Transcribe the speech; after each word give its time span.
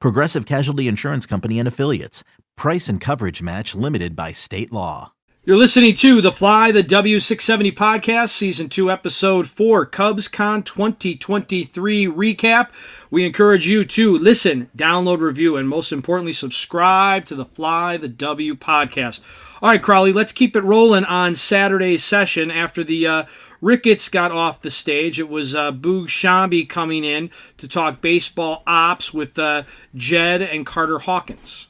Progressive 0.00 0.46
Casualty 0.46 0.88
Insurance 0.88 1.26
Company 1.26 1.58
and 1.58 1.68
Affiliates. 1.68 2.24
Price 2.56 2.88
and 2.88 3.00
coverage 3.00 3.42
match 3.42 3.74
limited 3.74 4.14
by 4.14 4.32
state 4.32 4.72
law. 4.72 5.12
You're 5.46 5.58
listening 5.58 5.94
to 5.96 6.22
the 6.22 6.32
Fly 6.32 6.72
the 6.72 6.82
W670 6.82 7.74
podcast, 7.74 8.30
season 8.30 8.70
2, 8.70 8.90
episode 8.90 9.46
4, 9.46 9.84
CubsCon 9.88 10.64
2023 10.64 12.06
recap. 12.06 12.68
We 13.10 13.26
encourage 13.26 13.68
you 13.68 13.84
to 13.84 14.16
listen, 14.16 14.70
download, 14.74 15.20
review, 15.20 15.58
and 15.58 15.68
most 15.68 15.92
importantly, 15.92 16.32
subscribe 16.32 17.26
to 17.26 17.34
the 17.34 17.44
Fly 17.44 17.98
the 17.98 18.08
W 18.08 18.54
podcast. 18.54 19.20
All 19.64 19.70
right, 19.70 19.80
Crawly, 19.80 20.12
let's 20.12 20.32
keep 20.32 20.56
it 20.56 20.60
rolling 20.60 21.06
on 21.06 21.34
Saturday's 21.34 22.04
session 22.04 22.50
after 22.50 22.84
the 22.84 23.06
uh, 23.06 23.24
Ricketts 23.62 24.10
got 24.10 24.30
off 24.30 24.60
the 24.60 24.70
stage. 24.70 25.18
It 25.18 25.30
was 25.30 25.54
uh, 25.54 25.72
Boog 25.72 26.08
Sciambi 26.08 26.68
coming 26.68 27.02
in 27.02 27.30
to 27.56 27.66
talk 27.66 28.02
baseball 28.02 28.62
ops 28.66 29.14
with 29.14 29.38
uh, 29.38 29.62
Jed 29.94 30.42
and 30.42 30.66
Carter 30.66 30.98
Hawkins. 30.98 31.68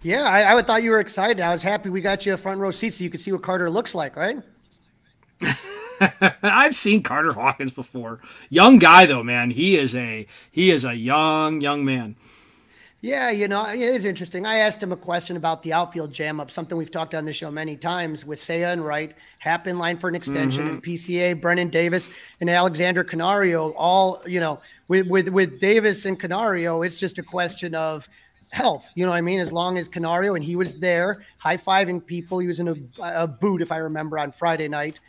Yeah, 0.00 0.22
I, 0.22 0.56
I 0.56 0.62
thought 0.62 0.82
you 0.82 0.92
were 0.92 1.00
excited. 1.00 1.42
I 1.42 1.52
was 1.52 1.62
happy 1.62 1.90
we 1.90 2.00
got 2.00 2.24
you 2.24 2.32
a 2.32 2.38
front 2.38 2.58
row 2.58 2.70
seat 2.70 2.94
so 2.94 3.04
you 3.04 3.10
could 3.10 3.20
see 3.20 3.32
what 3.32 3.42
Carter 3.42 3.68
looks 3.68 3.94
like, 3.94 4.16
right? 4.16 4.38
I've 6.42 6.74
seen 6.74 7.02
Carter 7.02 7.34
Hawkins 7.34 7.72
before. 7.72 8.20
Young 8.48 8.78
guy 8.78 9.04
though, 9.04 9.22
man. 9.22 9.50
He 9.50 9.76
is 9.76 9.94
a 9.94 10.26
he 10.50 10.70
is 10.70 10.86
a 10.86 10.94
young 10.94 11.60
young 11.60 11.84
man. 11.84 12.16
Yeah, 13.02 13.30
you 13.30 13.48
know, 13.48 13.64
it 13.66 13.80
is 13.80 14.04
interesting. 14.04 14.44
I 14.44 14.58
asked 14.58 14.82
him 14.82 14.92
a 14.92 14.96
question 14.96 15.38
about 15.38 15.62
the 15.62 15.72
outfield 15.72 16.12
jam 16.12 16.38
up, 16.38 16.50
something 16.50 16.76
we've 16.76 16.90
talked 16.90 17.14
on 17.14 17.24
the 17.24 17.32
show 17.32 17.50
many 17.50 17.74
times 17.74 18.26
with 18.26 18.38
Seiya 18.38 18.74
and 18.74 18.84
Wright, 18.84 19.14
Happ 19.38 19.66
in 19.66 19.78
line 19.78 19.98
for 19.98 20.08
an 20.08 20.14
extension, 20.14 20.64
mm-hmm. 20.64 20.74
and 20.74 20.82
PCA, 20.82 21.40
Brennen 21.40 21.70
Davis, 21.70 22.12
and 22.40 22.50
Alexander 22.50 23.02
Canario. 23.02 23.72
All, 23.72 24.22
you 24.26 24.38
know, 24.38 24.60
with, 24.88 25.06
with, 25.06 25.28
with 25.28 25.60
Davis 25.60 26.04
and 26.04 26.20
Canario, 26.20 26.82
it's 26.82 26.96
just 26.96 27.16
a 27.16 27.22
question 27.22 27.74
of 27.74 28.06
health. 28.50 28.90
You 28.94 29.06
know 29.06 29.12
what 29.12 29.18
I 29.18 29.22
mean? 29.22 29.40
As 29.40 29.50
long 29.50 29.78
as 29.78 29.88
Canario, 29.88 30.34
and 30.34 30.44
he 30.44 30.54
was 30.54 30.74
there 30.74 31.24
high 31.38 31.56
fiving 31.56 32.04
people, 32.04 32.38
he 32.38 32.48
was 32.48 32.60
in 32.60 32.68
a, 32.68 32.74
a 33.22 33.26
boot, 33.26 33.62
if 33.62 33.72
I 33.72 33.78
remember, 33.78 34.18
on 34.18 34.30
Friday 34.30 34.68
night. 34.68 35.00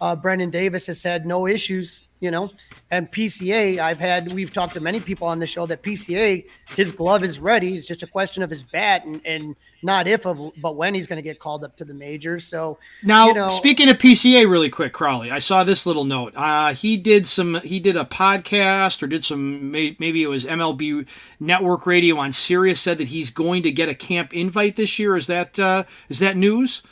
Uh, 0.00 0.14
Brennen 0.14 0.50
Davis 0.50 0.86
has 0.86 1.00
said 1.00 1.26
no 1.26 1.48
issues 1.48 2.04
you 2.20 2.30
know. 2.30 2.50
And 2.90 3.10
PCA, 3.10 3.78
I've 3.78 3.98
had 3.98 4.32
we've 4.32 4.52
talked 4.52 4.74
to 4.74 4.80
many 4.80 5.00
people 5.00 5.26
on 5.26 5.38
the 5.38 5.46
show 5.46 5.66
that 5.66 5.82
PCA, 5.82 6.44
his 6.76 6.92
glove 6.92 7.24
is 7.24 7.38
ready. 7.38 7.76
It's 7.76 7.86
just 7.86 8.02
a 8.02 8.06
question 8.06 8.42
of 8.42 8.50
his 8.50 8.62
bat 8.62 9.04
and, 9.04 9.20
and 9.24 9.56
not 9.82 10.06
if 10.06 10.26
of 10.26 10.52
but 10.60 10.76
when 10.76 10.94
he's 10.94 11.06
going 11.06 11.16
to 11.16 11.22
get 11.22 11.38
called 11.38 11.64
up 11.64 11.76
to 11.76 11.84
the 11.84 11.94
majors. 11.94 12.46
So 12.46 12.78
now, 13.02 13.28
you 13.28 13.34
know, 13.34 13.50
speaking 13.50 13.88
of 13.88 13.96
PCA, 13.96 14.48
really 14.48 14.68
quick, 14.68 14.92
Crawly, 14.92 15.30
I 15.30 15.38
saw 15.38 15.64
this 15.64 15.86
little 15.86 16.04
note. 16.04 16.34
Uh, 16.36 16.74
he 16.74 16.96
did 16.96 17.26
some, 17.26 17.60
he 17.62 17.80
did 17.80 17.96
a 17.96 18.04
podcast 18.04 19.02
or 19.02 19.06
did 19.06 19.24
some, 19.24 19.70
maybe 19.70 20.22
it 20.22 20.28
was 20.28 20.44
MLB 20.44 21.06
Network 21.38 21.86
Radio 21.86 22.18
on 22.18 22.32
Sirius. 22.32 22.80
Said 22.80 22.98
that 22.98 23.08
he's 23.08 23.30
going 23.30 23.62
to 23.62 23.72
get 23.72 23.88
a 23.88 23.94
camp 23.94 24.34
invite 24.34 24.76
this 24.76 24.98
year. 24.98 25.16
Is 25.16 25.26
that 25.28 25.58
uh, 25.58 25.84
is 26.08 26.18
that 26.18 26.36
news? 26.36 26.82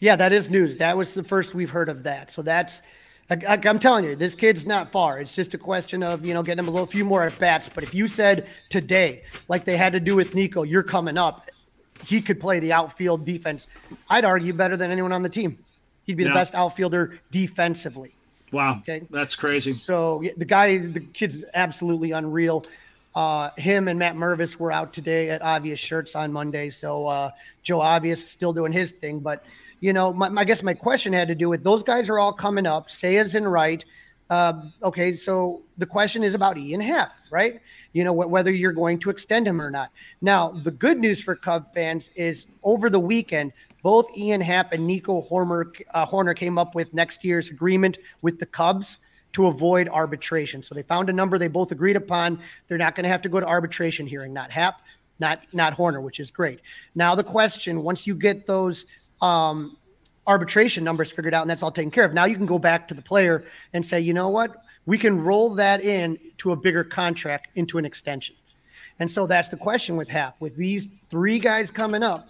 Yeah, 0.00 0.14
that 0.16 0.32
is 0.32 0.48
news. 0.48 0.76
That 0.76 0.96
was 0.96 1.14
the 1.14 1.24
first 1.24 1.54
we've 1.54 1.70
heard 1.70 1.88
of 1.88 2.04
that. 2.04 2.30
So 2.30 2.42
that's 2.42 2.82
I, 3.30 3.60
am 3.64 3.78
telling 3.78 4.04
you, 4.04 4.16
this 4.16 4.34
kid's 4.34 4.66
not 4.66 4.90
far. 4.90 5.20
It's 5.20 5.34
just 5.34 5.52
a 5.52 5.58
question 5.58 6.02
of 6.02 6.24
you 6.24 6.32
know 6.34 6.42
getting 6.42 6.60
him 6.60 6.68
a 6.68 6.70
little 6.70 6.86
few 6.86 7.04
more 7.04 7.24
at 7.24 7.38
bats. 7.38 7.68
But 7.68 7.84
if 7.84 7.94
you 7.94 8.08
said 8.08 8.48
today, 8.68 9.22
like 9.48 9.64
they 9.64 9.76
had 9.76 9.92
to 9.92 10.00
do 10.00 10.16
with 10.16 10.34
Nico, 10.34 10.62
you're 10.62 10.82
coming 10.82 11.18
up, 11.18 11.48
he 12.04 12.20
could 12.20 12.40
play 12.40 12.58
the 12.58 12.72
outfield 12.72 13.24
defense. 13.26 13.68
I'd 14.08 14.24
argue 14.24 14.52
better 14.54 14.76
than 14.76 14.90
anyone 14.90 15.12
on 15.12 15.22
the 15.22 15.28
team. 15.28 15.58
He'd 16.04 16.16
be 16.16 16.22
yeah. 16.22 16.30
the 16.30 16.34
best 16.34 16.54
outfielder 16.54 17.18
defensively. 17.30 18.14
Wow, 18.50 18.78
okay, 18.78 19.02
that's 19.10 19.36
crazy. 19.36 19.72
So 19.72 20.24
the 20.38 20.46
guy, 20.46 20.78
the 20.78 21.00
kid's 21.00 21.44
absolutely 21.52 22.12
unreal. 22.12 22.64
Uh, 23.14 23.50
him 23.58 23.88
and 23.88 23.98
Matt 23.98 24.16
Mervis 24.16 24.56
were 24.56 24.72
out 24.72 24.92
today 24.92 25.28
at 25.28 25.42
Obvious 25.42 25.78
Shirts 25.78 26.14
on 26.14 26.32
Monday. 26.32 26.70
So 26.70 27.06
uh, 27.06 27.30
Joe 27.62 27.80
Obvious 27.80 28.26
still 28.26 28.52
doing 28.52 28.72
his 28.72 28.92
thing, 28.92 29.18
but 29.18 29.44
you 29.80 29.92
know, 29.92 30.12
my, 30.12 30.30
I 30.36 30.44
guess 30.44 30.62
my 30.62 30.74
question 30.74 31.12
had 31.12 31.28
to 31.28 31.34
do 31.34 31.48
with 31.48 31.62
those 31.62 31.82
guys 31.82 32.08
are 32.08 32.18
all 32.18 32.32
coming 32.32 32.66
up. 32.66 32.88
Seiya's 32.88 33.34
in 33.34 33.46
right. 33.46 33.84
Um, 34.30 34.72
okay, 34.82 35.12
so 35.12 35.62
the 35.78 35.86
question 35.86 36.22
is 36.22 36.34
about 36.34 36.58
Ian 36.58 36.80
Happ, 36.80 37.12
right? 37.30 37.60
You 37.92 38.04
know, 38.04 38.12
wh- 38.12 38.30
whether 38.30 38.50
you're 38.50 38.72
going 38.72 38.98
to 39.00 39.10
extend 39.10 39.46
him 39.46 39.60
or 39.60 39.70
not. 39.70 39.90
Now, 40.20 40.50
the 40.50 40.70
good 40.70 40.98
news 40.98 41.20
for 41.20 41.34
Cub 41.34 41.72
fans 41.72 42.10
is 42.14 42.46
over 42.62 42.90
the 42.90 43.00
weekend, 43.00 43.52
both 43.82 44.06
Ian 44.16 44.40
Happ 44.40 44.72
and 44.72 44.86
Nico 44.86 45.22
Hoerner, 45.22 45.64
uh, 45.94 46.04
Hoerner 46.04 46.36
came 46.36 46.58
up 46.58 46.74
with 46.74 46.92
next 46.92 47.24
year's 47.24 47.50
agreement 47.50 47.98
with 48.20 48.38
the 48.38 48.46
Cubs 48.46 48.98
to 49.32 49.46
avoid 49.46 49.88
arbitration. 49.88 50.62
So 50.62 50.74
they 50.74 50.82
found 50.82 51.08
a 51.08 51.12
number 51.12 51.38
they 51.38 51.48
both 51.48 51.70
agreed 51.70 51.96
upon. 51.96 52.40
They're 52.66 52.78
not 52.78 52.94
going 52.94 53.04
to 53.04 53.10
have 53.10 53.22
to 53.22 53.28
go 53.28 53.40
to 53.40 53.46
arbitration 53.46 54.06
hearing, 54.06 54.32
not 54.32 54.50
Happ, 54.50 54.80
not 55.20 55.42
not 55.52 55.74
Hoerner, 55.74 56.02
which 56.02 56.20
is 56.20 56.30
great. 56.30 56.60
Now 56.94 57.14
the 57.14 57.24
question, 57.24 57.82
once 57.82 58.06
you 58.06 58.14
get 58.14 58.46
those 58.46 58.86
um, 59.20 59.76
arbitration 60.28 60.84
numbers 60.84 61.10
figured 61.10 61.34
out 61.34 61.40
and 61.42 61.50
that's 61.50 61.62
all 61.62 61.72
taken 61.72 61.90
care 61.90 62.04
of. 62.04 62.12
Now 62.12 62.26
you 62.26 62.36
can 62.36 62.46
go 62.46 62.58
back 62.58 62.86
to 62.88 62.94
the 62.94 63.02
player 63.02 63.46
and 63.72 63.84
say, 63.84 63.98
you 63.98 64.12
know 64.12 64.28
what? 64.28 64.62
We 64.86 64.98
can 64.98 65.20
roll 65.20 65.50
that 65.54 65.82
in 65.82 66.18
to 66.38 66.52
a 66.52 66.56
bigger 66.56 66.84
contract 66.84 67.48
into 67.56 67.78
an 67.78 67.84
extension. 67.84 68.36
And 69.00 69.10
so 69.10 69.26
that's 69.26 69.48
the 69.48 69.56
question 69.56 69.96
with 69.96 70.08
Happ. 70.08 70.36
With 70.40 70.56
these 70.56 70.88
three 71.10 71.38
guys 71.38 71.70
coming 71.70 72.02
up, 72.02 72.28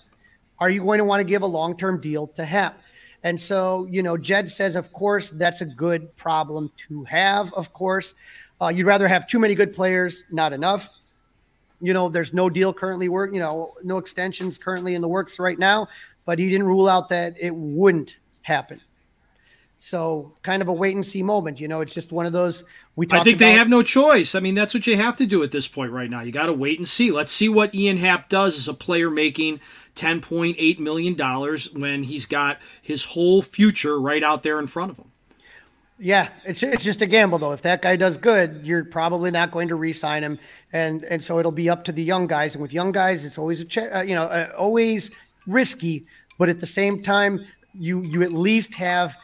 are 0.60 0.70
you 0.70 0.82
going 0.82 0.98
to 0.98 1.04
want 1.04 1.20
to 1.20 1.24
give 1.24 1.42
a 1.42 1.46
long 1.46 1.76
term 1.76 2.00
deal 2.00 2.28
to 2.28 2.44
Happ? 2.44 2.80
And 3.24 3.40
so, 3.40 3.86
you 3.90 4.02
know, 4.02 4.16
Jed 4.16 4.48
says, 4.48 4.76
of 4.76 4.92
course, 4.92 5.30
that's 5.30 5.60
a 5.60 5.64
good 5.64 6.14
problem 6.16 6.70
to 6.88 7.04
have, 7.04 7.52
of 7.54 7.72
course. 7.72 8.14
Uh, 8.60 8.68
you'd 8.68 8.86
rather 8.86 9.08
have 9.08 9.26
too 9.26 9.38
many 9.38 9.54
good 9.54 9.74
players, 9.74 10.24
not 10.30 10.52
enough. 10.52 10.90
You 11.80 11.94
know, 11.94 12.08
there's 12.08 12.34
no 12.34 12.50
deal 12.50 12.72
currently 12.72 13.08
work, 13.08 13.32
you 13.32 13.40
know, 13.40 13.74
no 13.82 13.98
extensions 13.98 14.58
currently 14.58 14.94
in 14.94 15.00
the 15.00 15.08
works 15.08 15.38
right 15.38 15.58
now 15.58 15.88
but 16.28 16.38
he 16.38 16.50
didn't 16.50 16.66
rule 16.66 16.86
out 16.86 17.08
that 17.08 17.36
it 17.40 17.54
wouldn't 17.54 18.18
happen. 18.42 18.82
So 19.78 20.34
kind 20.42 20.60
of 20.60 20.68
a 20.68 20.72
wait 20.74 20.94
and 20.94 21.06
see 21.06 21.22
moment. 21.22 21.58
You 21.58 21.68
know, 21.68 21.80
it's 21.80 21.94
just 21.94 22.12
one 22.12 22.26
of 22.26 22.34
those 22.34 22.64
we 22.96 23.06
I 23.06 23.24
think 23.24 23.36
about. 23.36 23.46
they 23.46 23.52
have 23.52 23.70
no 23.70 23.82
choice. 23.82 24.34
I 24.34 24.40
mean, 24.40 24.54
that's 24.54 24.74
what 24.74 24.86
you 24.86 24.94
have 24.98 25.16
to 25.16 25.26
do 25.26 25.42
at 25.42 25.52
this 25.52 25.66
point 25.66 25.90
right 25.90 26.10
now. 26.10 26.20
You 26.20 26.30
got 26.30 26.44
to 26.44 26.52
wait 26.52 26.76
and 26.76 26.86
see. 26.86 27.10
Let's 27.10 27.32
see 27.32 27.48
what 27.48 27.74
Ian 27.74 27.96
Happ 27.96 28.28
does 28.28 28.58
as 28.58 28.68
a 28.68 28.74
player 28.74 29.08
making 29.10 29.60
$10.8 29.96 30.78
million 30.78 31.16
when 31.72 32.02
he's 32.02 32.26
got 32.26 32.58
his 32.82 33.06
whole 33.06 33.40
future 33.40 33.98
right 33.98 34.22
out 34.22 34.42
there 34.42 34.58
in 34.58 34.66
front 34.66 34.90
of 34.90 34.98
him. 34.98 35.10
Yeah, 35.98 36.28
it's 36.44 36.62
it's 36.62 36.84
just 36.84 37.02
a 37.02 37.06
gamble 37.06 37.38
though. 37.38 37.52
If 37.52 37.62
that 37.62 37.82
guy 37.82 37.96
does 37.96 38.18
good, 38.18 38.60
you're 38.62 38.84
probably 38.84 39.32
not 39.32 39.50
going 39.50 39.66
to 39.68 39.74
re-sign 39.74 40.22
him, 40.22 40.38
and 40.72 41.02
and 41.02 41.24
so 41.24 41.40
it'll 41.40 41.50
be 41.50 41.68
up 41.68 41.82
to 41.84 41.92
the 41.92 42.04
young 42.04 42.28
guys. 42.28 42.54
And 42.54 42.62
with 42.62 42.72
young 42.72 42.92
guys, 42.92 43.24
it's 43.24 43.36
always 43.36 43.60
a 43.60 43.64
ch- 43.64 43.78
uh, 43.78 44.04
you 44.06 44.14
know 44.14 44.22
uh, 44.22 44.52
always 44.56 45.10
risky, 45.48 46.06
but 46.38 46.48
at 46.48 46.60
the 46.60 46.66
same 46.66 47.02
time, 47.02 47.44
you 47.74 48.02
you 48.02 48.22
at 48.22 48.32
least 48.32 48.74
have 48.74 49.16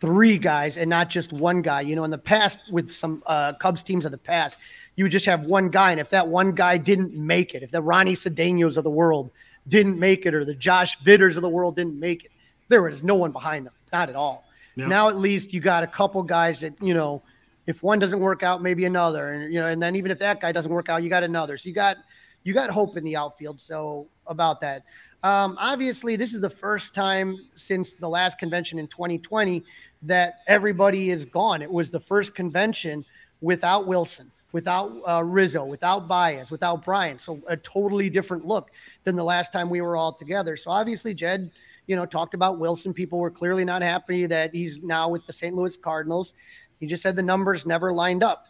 three 0.00 0.38
guys 0.38 0.76
and 0.76 0.88
not 0.88 1.10
just 1.10 1.32
one 1.32 1.62
guy. 1.62 1.80
You 1.80 1.96
know, 1.96 2.04
in 2.04 2.10
the 2.10 2.18
past 2.18 2.60
with 2.70 2.90
some 2.90 3.22
uh, 3.26 3.54
Cubs 3.54 3.82
teams 3.82 4.04
of 4.04 4.12
the 4.12 4.18
past, 4.18 4.58
you 4.96 5.04
would 5.04 5.12
just 5.12 5.26
have 5.26 5.46
one 5.46 5.70
guy, 5.70 5.90
and 5.92 6.00
if 6.00 6.10
that 6.10 6.26
one 6.26 6.52
guy 6.52 6.76
didn't 6.76 7.14
make 7.14 7.54
it, 7.54 7.62
if 7.62 7.70
the 7.70 7.82
Ronny 7.82 8.14
Cedeno 8.14 8.76
of 8.76 8.84
the 8.84 8.90
world 8.90 9.30
didn't 9.68 9.98
make 9.98 10.26
it, 10.26 10.34
or 10.34 10.44
the 10.44 10.54
Josh 10.54 10.98
Vitters 11.00 11.36
of 11.36 11.42
the 11.42 11.48
world 11.48 11.76
didn't 11.76 11.98
make 11.98 12.24
it, 12.24 12.30
there 12.68 12.82
was 12.82 13.02
no 13.02 13.14
one 13.14 13.32
behind 13.32 13.66
them, 13.66 13.74
not 13.92 14.08
at 14.08 14.16
all. 14.16 14.44
Now 14.76 15.08
at 15.08 15.16
least 15.16 15.52
you 15.52 15.60
got 15.60 15.82
a 15.82 15.88
couple 15.88 16.22
guys 16.22 16.60
that 16.60 16.80
you 16.80 16.94
know, 16.94 17.22
if 17.66 17.82
one 17.82 17.98
doesn't 17.98 18.20
work 18.20 18.44
out, 18.44 18.62
maybe 18.62 18.84
another, 18.84 19.32
and 19.32 19.52
you 19.52 19.60
know, 19.60 19.66
and 19.66 19.82
then 19.82 19.96
even 19.96 20.10
if 20.10 20.20
that 20.20 20.40
guy 20.40 20.52
doesn't 20.52 20.70
work 20.70 20.88
out, 20.88 21.02
you 21.02 21.08
got 21.08 21.24
another. 21.24 21.58
So 21.58 21.68
you 21.68 21.74
got 21.74 21.96
you 22.44 22.54
got 22.54 22.70
hope 22.70 22.96
in 22.96 23.02
the 23.02 23.16
outfield. 23.16 23.60
So 23.60 24.08
about 24.26 24.60
that. 24.60 24.84
Um, 25.22 25.56
obviously, 25.58 26.16
this 26.16 26.32
is 26.32 26.40
the 26.40 26.50
first 26.50 26.94
time 26.94 27.38
since 27.54 27.94
the 27.94 28.08
last 28.08 28.38
convention 28.38 28.78
in 28.78 28.86
2020 28.86 29.64
that 30.02 30.40
everybody 30.46 31.10
is 31.10 31.24
gone. 31.24 31.60
It 31.60 31.70
was 31.70 31.90
the 31.90 32.00
first 32.00 32.34
convention 32.34 33.04
without 33.40 33.86
Wilson, 33.86 34.30
without 34.52 34.92
uh, 35.08 35.24
Rizzo, 35.24 35.64
without 35.64 36.06
Baez, 36.06 36.50
without 36.50 36.84
Bryant. 36.84 37.20
So 37.20 37.40
a 37.48 37.56
totally 37.56 38.08
different 38.08 38.44
look 38.44 38.70
than 39.04 39.16
the 39.16 39.24
last 39.24 39.52
time 39.52 39.68
we 39.70 39.80
were 39.80 39.96
all 39.96 40.12
together. 40.12 40.56
So 40.56 40.70
obviously, 40.70 41.14
Jed 41.14 41.50
you 41.88 41.96
know, 41.96 42.06
talked 42.06 42.34
about 42.34 42.58
Wilson. 42.58 42.94
People 42.94 43.18
were 43.18 43.30
clearly 43.30 43.64
not 43.64 43.82
happy 43.82 44.26
that 44.26 44.54
he's 44.54 44.80
now 44.82 45.08
with 45.08 45.26
the 45.26 45.32
St. 45.32 45.56
Louis 45.56 45.76
Cardinals. 45.76 46.34
He 46.78 46.86
just 46.86 47.02
said 47.02 47.16
the 47.16 47.22
numbers 47.22 47.66
never 47.66 47.92
lined 47.92 48.22
up. 48.22 48.46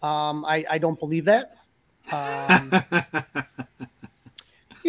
Um, 0.00 0.44
I, 0.44 0.64
I 0.68 0.78
don't 0.78 0.98
believe 0.98 1.26
that. 1.26 1.58
Um, 2.10 2.72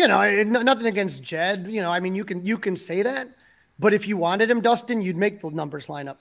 you 0.04 0.46
know, 0.46 0.62
nothing 0.62 0.88
against 0.88 1.24
Jed. 1.24 1.68
You 1.70 1.82
know, 1.82 1.92
I 1.92 2.00
mean, 2.00 2.16
you 2.16 2.26
can 2.26 2.46
you 2.46 2.58
can 2.58 2.76
say 2.76 3.02
that, 3.02 3.30
but 3.80 3.94
if 3.94 4.08
you 4.08 4.18
wanted 4.18 4.50
him, 4.50 4.62
Dustin, 4.62 5.02
you'd 5.02 5.18
make 5.18 5.42
the 5.42 5.50
numbers 5.50 5.90
line 5.90 6.08
up. 6.08 6.20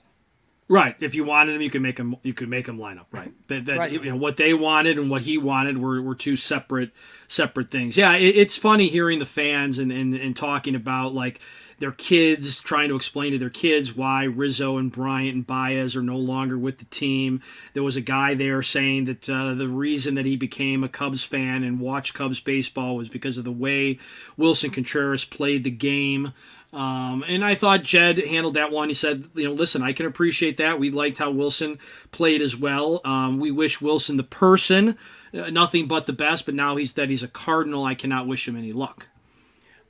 Right. 0.69 0.95
If 1.01 1.13
you 1.13 1.25
wanted 1.25 1.55
him, 1.55 1.61
you 1.61 1.69
could 1.69 1.81
make 1.81 1.99
him. 1.99 2.15
You 2.23 2.33
could 2.33 2.49
make 2.49 2.67
him 2.67 2.79
line 2.79 2.97
up. 2.97 3.07
Right. 3.11 3.33
That, 3.49 3.65
that 3.65 3.77
right. 3.77 3.91
You 3.91 4.11
know, 4.11 4.15
what 4.15 4.37
they 4.37 4.53
wanted 4.53 4.97
and 4.97 5.09
what 5.09 5.23
he 5.23 5.37
wanted 5.37 5.77
were, 5.77 6.01
were 6.01 6.15
two 6.15 6.37
separate 6.37 6.91
separate 7.27 7.69
things. 7.69 7.97
Yeah. 7.97 8.15
It, 8.15 8.37
it's 8.37 8.57
funny 8.57 8.87
hearing 8.87 9.19
the 9.19 9.25
fans 9.25 9.77
and, 9.77 9.91
and 9.91 10.13
and 10.13 10.35
talking 10.35 10.73
about 10.73 11.13
like 11.13 11.39
their 11.83 11.91
kids 11.91 12.61
trying 12.61 12.87
to 12.87 12.95
explain 12.95 13.33
to 13.33 13.37
their 13.37 13.49
kids 13.49 13.93
why 13.93 14.23
Rizzo 14.23 14.77
and 14.77 14.89
Bryant 14.89 15.35
and 15.35 15.45
Baez 15.45 15.97
are 15.97 16.01
no 16.01 16.17
longer 16.17 16.57
with 16.57 16.77
the 16.77 16.85
team. 16.85 17.41
There 17.73 17.83
was 17.83 17.97
a 17.97 18.01
guy 18.01 18.35
there 18.35 18.63
saying 18.63 19.03
that 19.03 19.29
uh, 19.29 19.53
the 19.53 19.67
reason 19.67 20.15
that 20.15 20.25
he 20.25 20.37
became 20.37 20.85
a 20.85 20.87
Cubs 20.87 21.25
fan 21.25 21.61
and 21.61 21.81
watched 21.81 22.13
Cubs 22.13 22.39
baseball 22.39 22.95
was 22.95 23.09
because 23.09 23.37
of 23.37 23.43
the 23.43 23.51
way 23.51 23.99
Wilson 24.37 24.71
Contreras 24.71 25.25
played 25.25 25.65
the 25.65 25.71
game. 25.71 26.31
Um, 26.71 27.21
and 27.27 27.43
I 27.43 27.53
thought 27.53 27.83
Jed 27.83 28.17
handled 28.17 28.53
that 28.53 28.71
one. 28.71 28.87
He 28.87 28.95
said, 28.95 29.27
you 29.35 29.43
know, 29.43 29.53
listen, 29.53 29.83
I 29.83 29.91
can 29.91 30.05
appreciate 30.05 30.55
that. 30.57 30.79
We 30.79 30.89
liked 30.89 31.17
how 31.17 31.31
Wilson 31.31 31.79
played 32.13 32.41
as 32.41 32.55
well. 32.55 33.01
Um, 33.03 33.41
we 33.41 33.51
wish 33.51 33.81
Wilson 33.81 34.15
the 34.15 34.23
person, 34.23 34.97
uh, 35.33 35.49
nothing 35.49 35.89
but 35.89 36.05
the 36.05 36.13
best. 36.13 36.45
But 36.45 36.55
now 36.55 36.77
he's 36.77 36.93
that 36.93 37.09
he's 37.09 37.23
a 37.23 37.27
Cardinal. 37.27 37.83
I 37.83 37.93
cannot 37.93 38.25
wish 38.25 38.47
him 38.47 38.55
any 38.55 38.71
luck. 38.71 39.07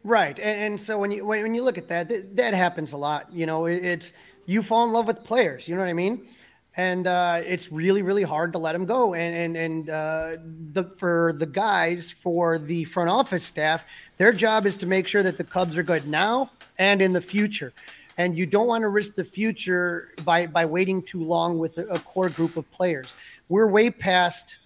Right, 0.03 0.37
and, 0.37 0.61
and 0.61 0.79
so 0.79 0.97
when 0.97 1.11
you 1.11 1.25
when, 1.25 1.55
you 1.55 1.63
look 1.63 1.77
at 1.77 1.87
that, 1.87 2.09
that, 2.09 2.35
that 2.35 2.53
happens 2.53 2.93
a 2.93 2.97
lot. 2.97 3.31
You 3.31 3.45
know, 3.45 3.65
it, 3.65 3.83
it's 3.85 4.13
you 4.45 4.61
fall 4.61 4.85
in 4.85 4.91
love 4.91 5.07
with 5.07 5.23
players. 5.23 5.67
You 5.67 5.75
know 5.75 5.81
what 5.81 5.89
I 5.89 5.93
mean? 5.93 6.27
and 6.75 7.05
uh, 7.05 7.41
it's 7.45 7.71
really 7.71 8.01
really 8.01 8.23
hard 8.23 8.51
to 8.53 8.59
let 8.59 8.73
them 8.73 8.85
go 8.85 9.13
and 9.13 9.35
and 9.35 9.57
and 9.57 9.89
uh, 9.89 10.37
the 10.71 10.83
for 10.97 11.33
the 11.37 11.45
guys 11.45 12.09
for 12.09 12.57
the 12.57 12.83
front 12.85 13.09
office 13.09 13.43
staff 13.43 13.85
their 14.17 14.31
job 14.31 14.65
is 14.65 14.75
to 14.77 14.85
make 14.85 15.07
sure 15.07 15.23
that 15.23 15.37
the 15.37 15.43
cubs 15.43 15.77
are 15.77 15.83
good 15.83 16.07
now 16.07 16.49
and 16.79 17.01
in 17.01 17.13
the 17.13 17.21
future 17.21 17.73
and 18.17 18.37
you 18.37 18.45
don't 18.45 18.67
want 18.67 18.81
to 18.81 18.89
risk 18.89 19.15
the 19.15 19.23
future 19.23 20.09
by 20.25 20.47
by 20.47 20.65
waiting 20.65 21.01
too 21.01 21.23
long 21.23 21.59
with 21.59 21.77
a, 21.77 21.85
a 21.87 21.99
core 21.99 22.29
group 22.29 22.57
of 22.57 22.69
players 22.71 23.13
we're 23.49 23.67
way 23.67 23.89
past 23.89 24.57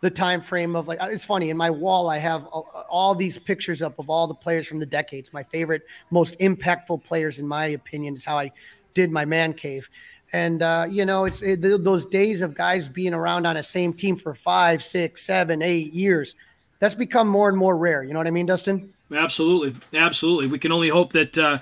the 0.00 0.10
time 0.10 0.40
frame 0.40 0.76
of 0.76 0.86
like 0.86 0.98
it's 1.02 1.24
funny 1.24 1.50
in 1.50 1.56
my 1.56 1.70
wall 1.70 2.08
i 2.08 2.18
have 2.18 2.44
all 2.46 3.14
these 3.14 3.36
pictures 3.36 3.82
up 3.82 3.98
of 3.98 4.08
all 4.08 4.26
the 4.26 4.34
players 4.34 4.66
from 4.66 4.78
the 4.78 4.86
decades 4.86 5.32
my 5.32 5.42
favorite 5.42 5.82
most 6.10 6.38
impactful 6.38 7.02
players 7.02 7.38
in 7.38 7.46
my 7.46 7.66
opinion 7.66 8.14
is 8.14 8.24
how 8.24 8.38
i 8.38 8.50
did 8.94 9.10
my 9.10 9.24
man 9.24 9.52
cave 9.52 9.88
and 10.32 10.62
uh, 10.62 10.86
you 10.88 11.04
know, 11.04 11.24
it's 11.24 11.42
it, 11.42 11.62
those 11.62 12.04
days 12.06 12.42
of 12.42 12.54
guys 12.54 12.86
being 12.86 13.14
around 13.14 13.46
on 13.46 13.56
a 13.56 13.62
same 13.62 13.92
team 13.92 14.16
for 14.16 14.34
five, 14.34 14.82
six, 14.82 15.24
seven, 15.24 15.62
eight 15.62 15.92
years. 15.94 16.34
That's 16.80 16.94
become 16.94 17.28
more 17.28 17.48
and 17.48 17.56
more 17.56 17.76
rare. 17.76 18.02
You 18.04 18.12
know 18.12 18.20
what 18.20 18.26
I 18.26 18.30
mean, 18.30 18.46
Dustin? 18.46 18.92
Absolutely, 19.10 19.74
absolutely. 19.98 20.48
We 20.48 20.58
can 20.58 20.70
only 20.70 20.90
hope 20.90 21.12
that 21.12 21.36
uh, 21.38 21.58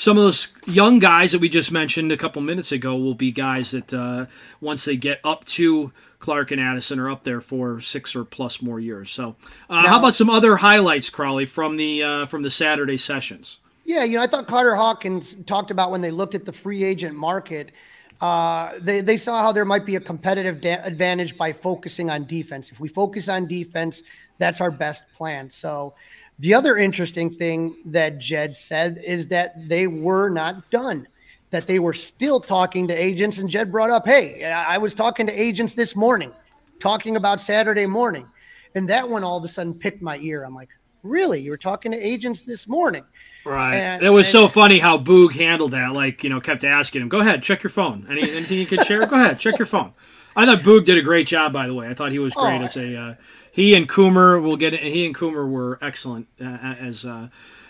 some 0.00 0.16
of 0.16 0.24
those 0.24 0.54
young 0.66 0.98
guys 0.98 1.32
that 1.32 1.40
we 1.40 1.48
just 1.48 1.70
mentioned 1.70 2.10
a 2.10 2.16
couple 2.16 2.40
minutes 2.40 2.72
ago 2.72 2.96
will 2.96 3.14
be 3.14 3.30
guys 3.30 3.72
that 3.72 3.92
uh, 3.92 4.26
once 4.60 4.84
they 4.86 4.96
get 4.96 5.20
up 5.22 5.44
to 5.44 5.92
Clark 6.18 6.50
and 6.50 6.60
Addison 6.60 6.98
are 6.98 7.10
up 7.10 7.24
there 7.24 7.40
for 7.40 7.80
six 7.80 8.16
or 8.16 8.24
plus 8.24 8.62
more 8.62 8.80
years. 8.80 9.10
So, 9.10 9.36
uh, 9.68 9.82
now, 9.82 9.88
how 9.88 9.98
about 9.98 10.14
some 10.14 10.30
other 10.30 10.56
highlights, 10.56 11.10
Crawly, 11.10 11.46
from 11.46 11.76
the 11.76 12.02
uh, 12.02 12.26
from 12.26 12.42
the 12.42 12.50
Saturday 12.50 12.96
sessions? 12.96 13.60
Yeah, 13.84 14.04
you 14.04 14.16
know, 14.16 14.22
I 14.22 14.26
thought 14.26 14.46
Carter 14.46 14.74
Hawkins 14.74 15.34
talked 15.46 15.70
about 15.70 15.90
when 15.90 16.00
they 16.00 16.10
looked 16.10 16.34
at 16.34 16.44
the 16.44 16.52
free 16.52 16.82
agent 16.82 17.14
market 17.14 17.72
uh, 18.20 18.72
they, 18.80 19.00
they 19.00 19.16
saw 19.16 19.40
how 19.40 19.52
there 19.52 19.64
might 19.64 19.86
be 19.86 19.96
a 19.96 20.00
competitive 20.00 20.60
da- 20.60 20.82
advantage 20.82 21.38
by 21.38 21.52
focusing 21.52 22.10
on 22.10 22.24
defense. 22.24 22.70
If 22.70 22.78
we 22.78 22.88
focus 22.88 23.28
on 23.28 23.46
defense, 23.46 24.02
that's 24.38 24.60
our 24.60 24.70
best 24.70 25.04
plan. 25.14 25.48
So, 25.48 25.94
the 26.40 26.54
other 26.54 26.76
interesting 26.76 27.34
thing 27.34 27.76
that 27.84 28.18
Jed 28.18 28.56
said 28.56 29.00
is 29.04 29.28
that 29.28 29.68
they 29.68 29.86
were 29.86 30.30
not 30.30 30.70
done, 30.70 31.06
that 31.50 31.66
they 31.66 31.78
were 31.78 31.92
still 31.92 32.40
talking 32.40 32.88
to 32.88 32.94
agents. 32.94 33.38
And 33.38 33.48
Jed 33.48 33.70
brought 33.70 33.90
up, 33.90 34.06
hey, 34.06 34.44
I 34.44 34.78
was 34.78 34.94
talking 34.94 35.26
to 35.26 35.32
agents 35.32 35.74
this 35.74 35.94
morning, 35.94 36.32
talking 36.80 37.16
about 37.16 37.40
Saturday 37.40 37.86
morning. 37.86 38.26
And 38.74 38.88
that 38.88 39.08
one 39.08 39.22
all 39.22 39.36
of 39.36 39.44
a 39.44 39.48
sudden 39.48 39.74
picked 39.74 40.00
my 40.00 40.16
ear. 40.18 40.42
I'm 40.44 40.54
like, 40.54 40.70
really? 41.02 41.40
You 41.40 41.50
were 41.50 41.58
talking 41.58 41.92
to 41.92 41.98
agents 41.98 42.40
this 42.42 42.66
morning? 42.66 43.04
Right. 43.44 43.74
And, 43.74 44.02
it 44.02 44.10
was 44.10 44.26
and, 44.28 44.32
so 44.32 44.48
funny 44.48 44.78
how 44.78 44.96
Boog 44.96 45.32
handled 45.32 45.72
that. 45.72 45.92
Like, 45.92 46.24
you 46.24 46.30
know, 46.30 46.40
kept 46.40 46.64
asking 46.64 47.02
him, 47.02 47.08
"Go 47.08 47.20
ahead, 47.20 47.42
check 47.42 47.62
your 47.62 47.70
phone. 47.70 48.06
Any, 48.10 48.22
anything 48.22 48.58
you 48.58 48.66
can 48.66 48.84
share? 48.84 49.04
Go 49.06 49.16
ahead, 49.16 49.38
check 49.38 49.58
your 49.58 49.66
phone." 49.66 49.92
I 50.36 50.46
thought 50.46 50.60
Boog 50.60 50.84
did 50.84 50.98
a 50.98 51.02
great 51.02 51.26
job. 51.26 51.52
By 51.52 51.66
the 51.66 51.74
way, 51.74 51.88
I 51.88 51.94
thought 51.94 52.12
he 52.12 52.18
was 52.18 52.34
great 52.34 52.60
oh, 52.60 52.64
as 52.64 52.76
a. 52.76 52.96
Uh, 52.96 53.14
he 53.52 53.74
and 53.74 53.88
Coomer 53.88 54.42
will 54.42 54.56
get. 54.56 54.74
He 54.74 55.06
and 55.06 55.14
Coomer 55.14 55.48
were 55.48 55.78
excellent 55.82 56.28
uh, 56.40 56.44
as 56.44 57.04
uh, 57.04 57.28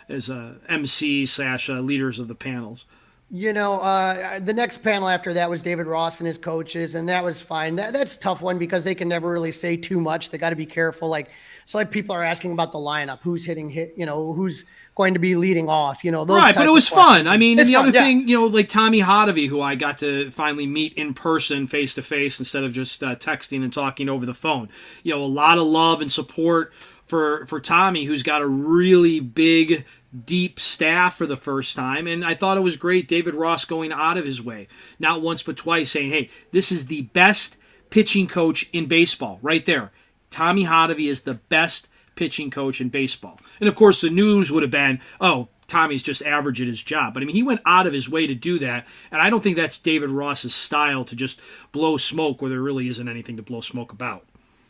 as 0.08 0.30
uh, 0.30 0.54
MC 0.68 1.26
slash 1.26 1.70
uh, 1.70 1.80
leaders 1.80 2.18
of 2.18 2.28
the 2.28 2.34
panels. 2.34 2.84
You 3.32 3.52
know, 3.52 3.78
uh, 3.78 4.40
the 4.40 4.52
next 4.52 4.78
panel 4.78 5.08
after 5.08 5.32
that 5.34 5.48
was 5.48 5.62
David 5.62 5.86
Ross 5.86 6.18
and 6.18 6.26
his 6.26 6.36
coaches, 6.36 6.96
and 6.96 7.08
that 7.08 7.22
was 7.22 7.40
fine. 7.40 7.76
That, 7.76 7.92
that's 7.92 8.16
tough 8.16 8.42
one 8.42 8.58
because 8.58 8.82
they 8.82 8.94
can 8.94 9.08
never 9.08 9.30
really 9.30 9.52
say 9.52 9.76
too 9.76 10.00
much. 10.00 10.30
They 10.30 10.38
got 10.38 10.50
to 10.50 10.56
be 10.56 10.66
careful. 10.66 11.08
Like, 11.08 11.30
so 11.70 11.78
like 11.78 11.92
people 11.92 12.16
are 12.16 12.24
asking 12.24 12.50
about 12.50 12.72
the 12.72 12.78
lineup, 12.78 13.20
who's 13.22 13.44
hitting 13.44 13.70
hit, 13.70 13.94
you 13.96 14.04
know, 14.04 14.32
who's 14.32 14.64
going 14.96 15.14
to 15.14 15.20
be 15.20 15.36
leading 15.36 15.68
off, 15.68 16.02
you 16.02 16.10
know. 16.10 16.26
right, 16.26 16.52
but 16.52 16.66
it 16.66 16.70
was 16.70 16.88
fun. 16.88 17.28
I 17.28 17.36
mean, 17.36 17.60
and 17.60 17.68
the 17.68 17.74
fun, 17.74 17.86
other 17.86 17.96
yeah. 17.96 18.02
thing, 18.02 18.26
you 18.26 18.40
know, 18.40 18.46
like 18.46 18.68
Tommy 18.68 19.02
Hotovy, 19.02 19.46
who 19.46 19.60
I 19.60 19.76
got 19.76 19.98
to 19.98 20.32
finally 20.32 20.66
meet 20.66 20.94
in 20.94 21.14
person, 21.14 21.68
face 21.68 21.94
to 21.94 22.02
face, 22.02 22.40
instead 22.40 22.64
of 22.64 22.72
just 22.72 23.04
uh, 23.04 23.14
texting 23.14 23.62
and 23.62 23.72
talking 23.72 24.08
over 24.08 24.26
the 24.26 24.34
phone. 24.34 24.68
You 25.04 25.14
know, 25.14 25.22
a 25.22 25.26
lot 25.26 25.58
of 25.58 25.64
love 25.68 26.00
and 26.00 26.10
support 26.10 26.72
for 27.06 27.46
for 27.46 27.60
Tommy, 27.60 28.04
who's 28.04 28.24
got 28.24 28.42
a 28.42 28.48
really 28.48 29.20
big 29.20 29.84
deep 30.24 30.58
staff 30.58 31.16
for 31.16 31.26
the 31.26 31.36
first 31.36 31.76
time. 31.76 32.08
And 32.08 32.24
I 32.24 32.34
thought 32.34 32.56
it 32.56 32.62
was 32.62 32.76
great, 32.76 33.06
David 33.06 33.36
Ross 33.36 33.64
going 33.64 33.92
out 33.92 34.18
of 34.18 34.24
his 34.24 34.42
way, 34.42 34.66
not 34.98 35.22
once 35.22 35.44
but 35.44 35.56
twice, 35.56 35.92
saying, 35.92 36.10
hey, 36.10 36.30
this 36.50 36.72
is 36.72 36.86
the 36.86 37.02
best 37.02 37.56
pitching 37.90 38.26
coach 38.26 38.68
in 38.72 38.86
baseball, 38.86 39.38
right 39.40 39.64
there. 39.64 39.92
Tommy 40.30 40.64
Hotovy 40.64 41.08
is 41.08 41.22
the 41.22 41.34
best 41.34 41.88
pitching 42.14 42.50
coach 42.50 42.80
in 42.80 42.88
baseball. 42.88 43.40
And 43.60 43.68
of 43.68 43.74
course, 43.74 44.00
the 44.00 44.10
news 44.10 44.50
would 44.50 44.62
have 44.62 44.70
been, 44.70 45.00
oh, 45.20 45.48
Tommy's 45.66 46.02
just 46.02 46.22
average 46.22 46.60
at 46.60 46.66
his 46.66 46.82
job. 46.82 47.14
But 47.14 47.22
I 47.22 47.26
mean, 47.26 47.36
he 47.36 47.42
went 47.42 47.60
out 47.64 47.86
of 47.86 47.92
his 47.92 48.08
way 48.08 48.26
to 48.26 48.34
do 48.34 48.58
that. 48.58 48.86
And 49.10 49.22
I 49.22 49.30
don't 49.30 49.42
think 49.42 49.56
that's 49.56 49.78
David 49.78 50.10
Ross's 50.10 50.54
style 50.54 51.04
to 51.04 51.16
just 51.16 51.40
blow 51.72 51.96
smoke 51.96 52.42
where 52.42 52.50
there 52.50 52.60
really 52.60 52.88
isn't 52.88 53.08
anything 53.08 53.36
to 53.36 53.42
blow 53.42 53.60
smoke 53.60 53.92
about. 53.92 54.24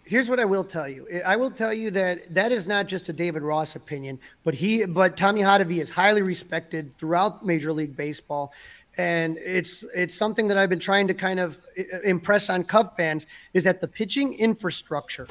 Here's 0.04 0.28
what 0.28 0.40
I 0.40 0.44
will 0.44 0.64
tell 0.64 0.88
you. 0.88 1.06
I 1.24 1.36
will 1.36 1.52
tell 1.52 1.72
you 1.72 1.90
that 1.92 2.34
that 2.34 2.50
is 2.50 2.66
not 2.66 2.88
just 2.88 3.08
a 3.08 3.12
David 3.12 3.42
Ross 3.42 3.76
opinion, 3.76 4.18
but 4.42 4.54
he, 4.54 4.84
but 4.84 5.16
Tommy 5.16 5.40
Hotovy 5.40 5.80
is 5.80 5.90
highly 5.90 6.22
respected 6.22 6.96
throughout 6.98 7.46
Major 7.46 7.72
League 7.72 7.96
Baseball 7.96 8.52
and 8.98 9.38
it's 9.38 9.84
it's 9.94 10.14
something 10.14 10.48
that 10.48 10.58
I've 10.58 10.68
been 10.68 10.80
trying 10.80 11.06
to 11.08 11.14
kind 11.14 11.38
of 11.38 11.60
uh, 11.78 12.00
impress 12.00 12.50
on 12.50 12.64
Cub 12.64 12.96
fans 12.96 13.26
is 13.54 13.64
that 13.64 13.80
the 13.80 13.88
pitching 13.88 14.34
infrastructure 14.34 15.28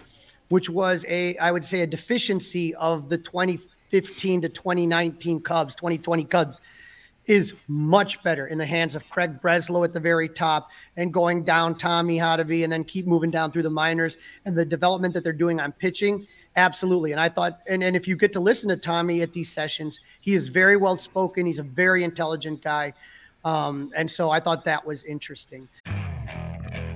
which 0.49 0.69
was 0.69 1.05
a, 1.07 1.37
I 1.37 1.51
would 1.51 1.63
say, 1.63 1.81
a 1.81 1.87
deficiency 1.87 2.75
of 2.75 3.09
the 3.09 3.17
2015 3.17 4.41
to 4.41 4.49
2019 4.49 5.41
Cubs, 5.41 5.75
2020 5.75 6.25
Cubs, 6.25 6.59
is 7.25 7.53
much 7.67 8.23
better 8.23 8.47
in 8.47 8.57
the 8.57 8.65
hands 8.65 8.95
of 8.95 9.07
Craig 9.09 9.39
Breslow 9.39 9.85
at 9.85 9.93
the 9.93 9.99
very 9.99 10.27
top 10.27 10.69
and 10.97 11.13
going 11.13 11.43
down 11.43 11.75
Tommy 11.75 12.17
Hotovy 12.17 12.63
and 12.63 12.73
then 12.73 12.83
keep 12.83 13.05
moving 13.05 13.29
down 13.29 13.51
through 13.51 13.61
the 13.61 13.69
minors 13.69 14.17
and 14.45 14.57
the 14.57 14.65
development 14.65 15.13
that 15.13 15.23
they're 15.23 15.31
doing 15.31 15.59
on 15.59 15.71
pitching. 15.71 16.25
Absolutely. 16.55 17.11
And 17.11 17.21
I 17.21 17.29
thought, 17.29 17.59
and, 17.67 17.83
and 17.83 17.95
if 17.95 18.07
you 18.07 18.15
get 18.15 18.33
to 18.33 18.39
listen 18.39 18.67
to 18.69 18.77
Tommy 18.77 19.21
at 19.21 19.31
these 19.31 19.51
sessions, 19.51 20.01
he 20.21 20.33
is 20.33 20.47
very 20.47 20.75
well 20.75 20.97
spoken. 20.97 21.45
He's 21.45 21.59
a 21.59 21.63
very 21.63 22.03
intelligent 22.03 22.63
guy. 22.63 22.93
Um, 23.45 23.91
and 23.95 24.09
so 24.09 24.31
I 24.31 24.39
thought 24.39 24.65
that 24.65 24.85
was 24.85 25.03
interesting. 25.03 25.69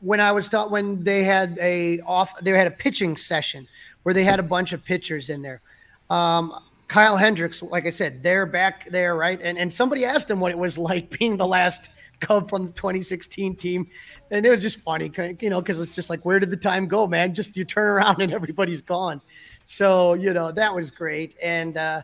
when 0.00 0.20
I 0.20 0.32
was 0.32 0.48
taught, 0.48 0.70
when 0.70 1.02
they 1.04 1.24
had 1.24 1.58
a 1.60 2.00
off, 2.00 2.38
they 2.40 2.50
had 2.50 2.66
a 2.66 2.70
pitching 2.72 3.16
session 3.16 3.68
where 4.02 4.14
they 4.14 4.24
had 4.24 4.40
a 4.40 4.42
bunch 4.42 4.72
of 4.72 4.84
pitchers 4.84 5.30
in 5.30 5.42
there. 5.42 5.60
Um, 6.08 6.58
Kyle 6.88 7.16
Hendricks, 7.16 7.62
like 7.62 7.86
I 7.86 7.90
said, 7.90 8.20
they're 8.20 8.46
back 8.46 8.90
there, 8.90 9.14
right? 9.14 9.40
And 9.40 9.56
and 9.56 9.72
somebody 9.72 10.04
asked 10.04 10.28
him 10.28 10.40
what 10.40 10.50
it 10.50 10.58
was 10.58 10.76
like 10.90 11.16
being 11.18 11.36
the 11.36 11.46
last 11.46 11.90
Cub 12.20 12.52
on 12.52 12.66
the 12.66 12.72
2016 12.72 13.56
team, 13.56 13.88
and 14.30 14.44
it 14.44 14.50
was 14.50 14.60
just 14.60 14.80
funny, 14.80 15.10
you 15.40 15.50
know, 15.50 15.60
because 15.60 15.80
it's 15.80 15.92
just 15.92 16.10
like, 16.10 16.24
where 16.24 16.38
did 16.38 16.50
the 16.50 16.56
time 16.56 16.86
go, 16.86 17.06
man? 17.06 17.34
Just 17.34 17.56
you 17.56 17.64
turn 17.64 17.86
around 17.88 18.20
and 18.20 18.32
everybody's 18.32 18.82
gone. 18.82 19.20
So 19.66 20.14
you 20.14 20.32
know 20.32 20.50
that 20.52 20.74
was 20.74 20.90
great, 20.90 21.36
and 21.42 21.76
uh, 21.76 22.02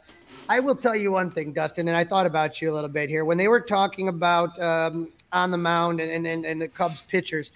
I 0.48 0.60
will 0.60 0.76
tell 0.76 0.94
you 0.94 1.12
one 1.12 1.30
thing, 1.30 1.52
Dustin, 1.52 1.88
and 1.88 1.96
I 1.96 2.04
thought 2.04 2.26
about 2.26 2.62
you 2.62 2.70
a 2.70 2.74
little 2.74 2.88
bit 2.88 3.08
here 3.08 3.24
when 3.24 3.38
they 3.38 3.48
were 3.48 3.60
talking 3.60 4.08
about 4.08 4.58
um, 4.60 5.08
on 5.32 5.50
the 5.50 5.58
mound 5.58 6.00
and, 6.00 6.26
and 6.26 6.46
and 6.46 6.62
the 6.62 6.68
Cubs 6.68 7.02
pitchers. 7.02 7.52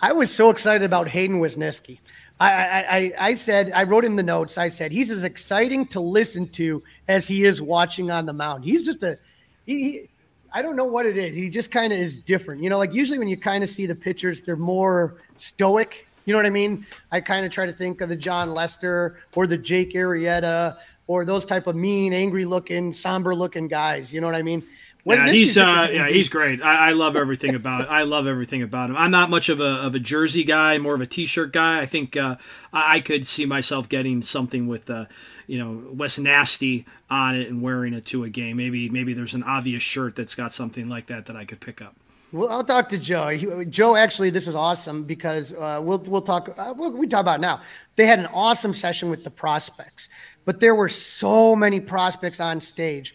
I 0.00 0.12
was 0.12 0.34
so 0.34 0.50
excited 0.50 0.84
about 0.84 1.08
Hayden 1.08 1.40
Wesneski. 1.40 1.98
I, 2.40 2.50
I, 2.50 3.12
I 3.18 3.34
said, 3.34 3.72
I 3.74 3.82
wrote 3.82 4.04
him 4.04 4.14
the 4.14 4.22
notes. 4.22 4.58
I 4.58 4.68
said, 4.68 4.92
he's 4.92 5.10
as 5.10 5.24
exciting 5.24 5.86
to 5.88 6.00
listen 6.00 6.46
to 6.50 6.82
as 7.08 7.26
he 7.26 7.44
is 7.44 7.60
watching 7.60 8.12
on 8.12 8.26
the 8.26 8.32
mound. 8.32 8.64
He's 8.64 8.84
just 8.84 9.02
a, 9.02 9.18
he, 9.66 9.82
he 9.82 10.08
I 10.52 10.62
don't 10.62 10.76
know 10.76 10.84
what 10.84 11.04
it 11.04 11.16
is. 11.18 11.34
He 11.34 11.50
just 11.50 11.72
kind 11.72 11.92
of 11.92 11.98
is 11.98 12.18
different. 12.18 12.62
You 12.62 12.70
know, 12.70 12.78
like 12.78 12.94
usually 12.94 13.18
when 13.18 13.28
you 13.28 13.36
kind 13.36 13.64
of 13.64 13.68
see 13.68 13.86
the 13.86 13.94
pitchers, 13.94 14.40
they're 14.40 14.56
more 14.56 15.16
stoic. 15.36 16.06
You 16.24 16.32
know 16.32 16.38
what 16.38 16.46
I 16.46 16.50
mean? 16.50 16.86
I 17.10 17.20
kind 17.20 17.44
of 17.44 17.50
try 17.50 17.66
to 17.66 17.72
think 17.72 18.00
of 18.00 18.08
the 18.08 18.16
Jon 18.16 18.54
Lester 18.54 19.18
or 19.34 19.46
the 19.46 19.58
Jake 19.58 19.94
Arrieta 19.94 20.76
or 21.06 21.24
those 21.24 21.44
type 21.44 21.66
of 21.66 21.74
mean, 21.74 22.12
angry 22.12 22.44
looking, 22.44 22.92
somber 22.92 23.34
looking 23.34 23.66
guys. 23.66 24.12
You 24.12 24.20
know 24.20 24.26
what 24.28 24.36
I 24.36 24.42
mean? 24.42 24.62
Yeah, 25.04 25.28
he's 25.30 25.56
uh, 25.56 25.88
yeah, 25.90 26.08
he's 26.08 26.28
great. 26.28 26.62
I, 26.62 26.88
I 26.88 26.92
love 26.92 27.16
everything 27.16 27.54
about. 27.54 27.88
I 27.88 28.02
love 28.02 28.26
everything 28.26 28.62
about 28.62 28.90
him. 28.90 28.96
I'm 28.96 29.10
not 29.10 29.30
much 29.30 29.48
of 29.48 29.60
a 29.60 29.64
of 29.64 29.94
a 29.94 29.98
jersey 29.98 30.44
guy, 30.44 30.78
more 30.78 30.94
of 30.94 31.00
a 31.00 31.06
t-shirt 31.06 31.52
guy. 31.52 31.80
I 31.80 31.86
think 31.86 32.16
uh, 32.16 32.36
I 32.72 33.00
could 33.00 33.26
see 33.26 33.46
myself 33.46 33.88
getting 33.88 34.22
something 34.22 34.66
with, 34.66 34.90
uh, 34.90 35.06
you 35.46 35.58
know, 35.58 35.92
Wes 35.92 36.18
Nasty 36.18 36.84
on 37.08 37.36
it 37.36 37.48
and 37.48 37.62
wearing 37.62 37.94
it 37.94 38.04
to 38.06 38.24
a 38.24 38.28
game. 38.28 38.58
Maybe 38.58 38.88
maybe 38.88 39.14
there's 39.14 39.34
an 39.34 39.44
obvious 39.44 39.82
shirt 39.82 40.16
that's 40.16 40.34
got 40.34 40.52
something 40.52 40.88
like 40.88 41.06
that 41.06 41.26
that 41.26 41.36
I 41.36 41.44
could 41.44 41.60
pick 41.60 41.80
up. 41.80 41.94
Well, 42.30 42.50
I'll 42.50 42.64
talk 42.64 42.90
to 42.90 42.98
Joe. 42.98 43.28
He, 43.28 43.64
Joe, 43.64 43.96
actually, 43.96 44.28
this 44.28 44.44
was 44.44 44.54
awesome 44.54 45.04
because 45.04 45.54
uh, 45.54 45.80
we'll 45.82 45.98
we'll 46.00 46.22
talk. 46.22 46.50
Uh, 46.58 46.74
we'll, 46.76 46.90
we 46.90 47.06
talk 47.06 47.20
about 47.20 47.40
now. 47.40 47.62
They 47.96 48.04
had 48.04 48.18
an 48.18 48.26
awesome 48.26 48.74
session 48.74 49.08
with 49.08 49.24
the 49.24 49.30
prospects, 49.30 50.10
but 50.44 50.60
there 50.60 50.74
were 50.74 50.90
so 50.90 51.56
many 51.56 51.80
prospects 51.80 52.40
on 52.40 52.60
stage. 52.60 53.14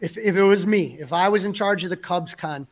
If 0.00 0.18
if 0.18 0.36
it 0.36 0.42
was 0.42 0.66
me, 0.66 0.96
if 1.00 1.12
I 1.12 1.28
was 1.28 1.44
in 1.44 1.52
charge 1.52 1.84
of 1.84 1.90
the 1.90 1.96
Cubs 1.96 2.34
con, 2.34 2.66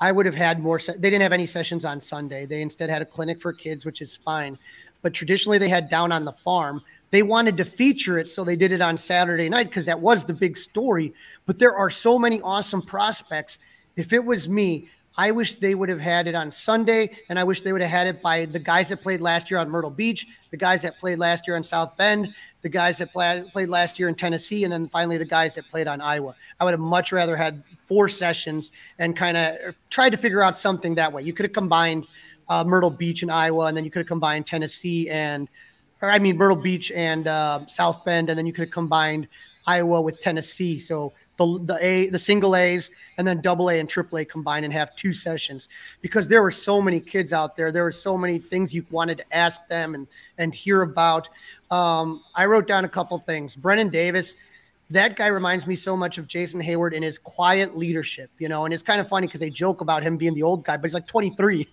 I 0.00 0.12
would 0.12 0.26
have 0.26 0.34
had 0.34 0.60
more. 0.60 0.78
Se- 0.78 0.94
they 0.94 1.10
didn't 1.10 1.22
have 1.22 1.32
any 1.32 1.46
sessions 1.46 1.84
on 1.84 2.00
Sunday. 2.00 2.46
They 2.46 2.62
instead 2.62 2.88
had 2.88 3.02
a 3.02 3.06
clinic 3.06 3.40
for 3.40 3.52
kids, 3.52 3.84
which 3.84 4.00
is 4.00 4.16
fine. 4.16 4.58
But 5.02 5.14
traditionally, 5.14 5.58
they 5.58 5.68
had 5.68 5.90
down 5.90 6.12
on 6.12 6.24
the 6.24 6.32
farm. 6.32 6.82
They 7.10 7.22
wanted 7.22 7.56
to 7.56 7.64
feature 7.64 8.18
it, 8.18 8.30
so 8.30 8.44
they 8.44 8.56
did 8.56 8.72
it 8.72 8.80
on 8.80 8.96
Saturday 8.96 9.48
night 9.48 9.68
because 9.68 9.86
that 9.86 10.00
was 10.00 10.24
the 10.24 10.32
big 10.32 10.56
story. 10.56 11.12
But 11.44 11.58
there 11.58 11.74
are 11.74 11.90
so 11.90 12.18
many 12.18 12.40
awesome 12.40 12.82
prospects. 12.82 13.58
If 13.96 14.12
it 14.12 14.24
was 14.24 14.48
me, 14.48 14.88
I 15.16 15.32
wish 15.32 15.54
they 15.54 15.74
would 15.74 15.88
have 15.88 16.00
had 16.00 16.28
it 16.28 16.34
on 16.34 16.52
Sunday, 16.52 17.10
and 17.28 17.38
I 17.38 17.44
wish 17.44 17.62
they 17.62 17.72
would 17.72 17.80
have 17.80 17.90
had 17.90 18.06
it 18.06 18.22
by 18.22 18.44
the 18.44 18.58
guys 18.58 18.88
that 18.90 19.02
played 19.02 19.20
last 19.20 19.50
year 19.50 19.58
on 19.58 19.68
Myrtle 19.68 19.90
Beach, 19.90 20.26
the 20.50 20.56
guys 20.56 20.82
that 20.82 20.98
played 20.98 21.18
last 21.18 21.46
year 21.46 21.56
on 21.56 21.62
South 21.62 21.96
Bend, 21.96 22.32
the 22.62 22.68
guys 22.68 22.98
that 22.98 23.12
played 23.12 23.68
last 23.68 23.98
year 23.98 24.08
in 24.08 24.14
Tennessee, 24.14 24.64
and 24.64 24.72
then 24.72 24.88
finally 24.88 25.18
the 25.18 25.24
guys 25.24 25.54
that 25.56 25.68
played 25.70 25.88
on 25.88 26.00
Iowa. 26.00 26.34
I 26.58 26.64
would 26.64 26.72
have 26.72 26.80
much 26.80 27.10
rather 27.10 27.36
had 27.36 27.62
four 27.86 28.08
sessions 28.08 28.70
and 28.98 29.16
kind 29.16 29.36
of 29.36 29.74
tried 29.88 30.10
to 30.10 30.16
figure 30.16 30.42
out 30.42 30.56
something 30.56 30.94
that 30.94 31.12
way. 31.12 31.22
You 31.22 31.32
could 31.32 31.44
have 31.44 31.52
combined 31.52 32.06
uh, 32.48 32.64
Myrtle 32.64 32.90
Beach 32.90 33.22
and 33.22 33.30
Iowa, 33.30 33.66
and 33.66 33.76
then 33.76 33.84
you 33.84 33.90
could 33.90 34.00
have 34.00 34.08
combined 34.08 34.46
Tennessee 34.46 35.08
and, 35.10 35.48
or 36.02 36.10
I 36.10 36.18
mean 36.18 36.36
Myrtle 36.36 36.56
Beach 36.56 36.90
and 36.92 37.26
uh, 37.26 37.66
South 37.66 38.04
Bend, 38.04 38.28
and 38.28 38.38
then 38.38 38.46
you 38.46 38.52
could 38.52 38.66
have 38.66 38.72
combined 38.72 39.26
Iowa 39.66 40.00
with 40.00 40.20
Tennessee. 40.20 40.78
So 40.78 41.12
the 41.40 41.58
the 41.64 41.78
A 41.84 42.10
the 42.10 42.18
single 42.18 42.54
A's 42.54 42.90
and 43.16 43.26
then 43.26 43.40
double 43.40 43.70
A 43.70 43.78
and 43.78 43.88
triple 43.88 44.18
A 44.18 44.24
combined 44.24 44.64
and 44.64 44.74
have 44.74 44.94
two 44.94 45.12
sessions 45.12 45.68
because 46.02 46.28
there 46.28 46.42
were 46.42 46.50
so 46.50 46.82
many 46.82 47.00
kids 47.00 47.32
out 47.32 47.56
there. 47.56 47.72
There 47.72 47.82
were 47.82 47.92
so 47.92 48.18
many 48.18 48.38
things 48.38 48.74
you 48.74 48.84
wanted 48.90 49.18
to 49.18 49.24
ask 49.32 49.66
them 49.68 49.94
and 49.94 50.06
and 50.36 50.54
hear 50.54 50.82
about. 50.82 51.28
Um, 51.70 52.22
I 52.34 52.44
wrote 52.44 52.68
down 52.68 52.84
a 52.84 52.88
couple 52.88 53.18
things. 53.18 53.56
Brennen 53.56 53.90
Davis, 53.90 54.36
that 54.90 55.16
guy 55.16 55.28
reminds 55.28 55.66
me 55.66 55.76
so 55.76 55.96
much 55.96 56.18
of 56.18 56.26
Jason 56.26 56.60
Heyward 56.60 56.92
in 56.92 57.02
his 57.02 57.16
quiet 57.16 57.76
leadership, 57.76 58.30
you 58.38 58.48
know, 58.48 58.66
and 58.66 58.74
it's 58.74 58.82
kind 58.82 59.00
of 59.00 59.08
funny 59.08 59.26
because 59.26 59.40
they 59.40 59.50
joke 59.50 59.80
about 59.80 60.02
him 60.02 60.18
being 60.18 60.34
the 60.34 60.42
old 60.42 60.64
guy, 60.64 60.76
but 60.76 60.84
he's 60.84 60.94
like 60.94 61.06
23. 61.06 61.68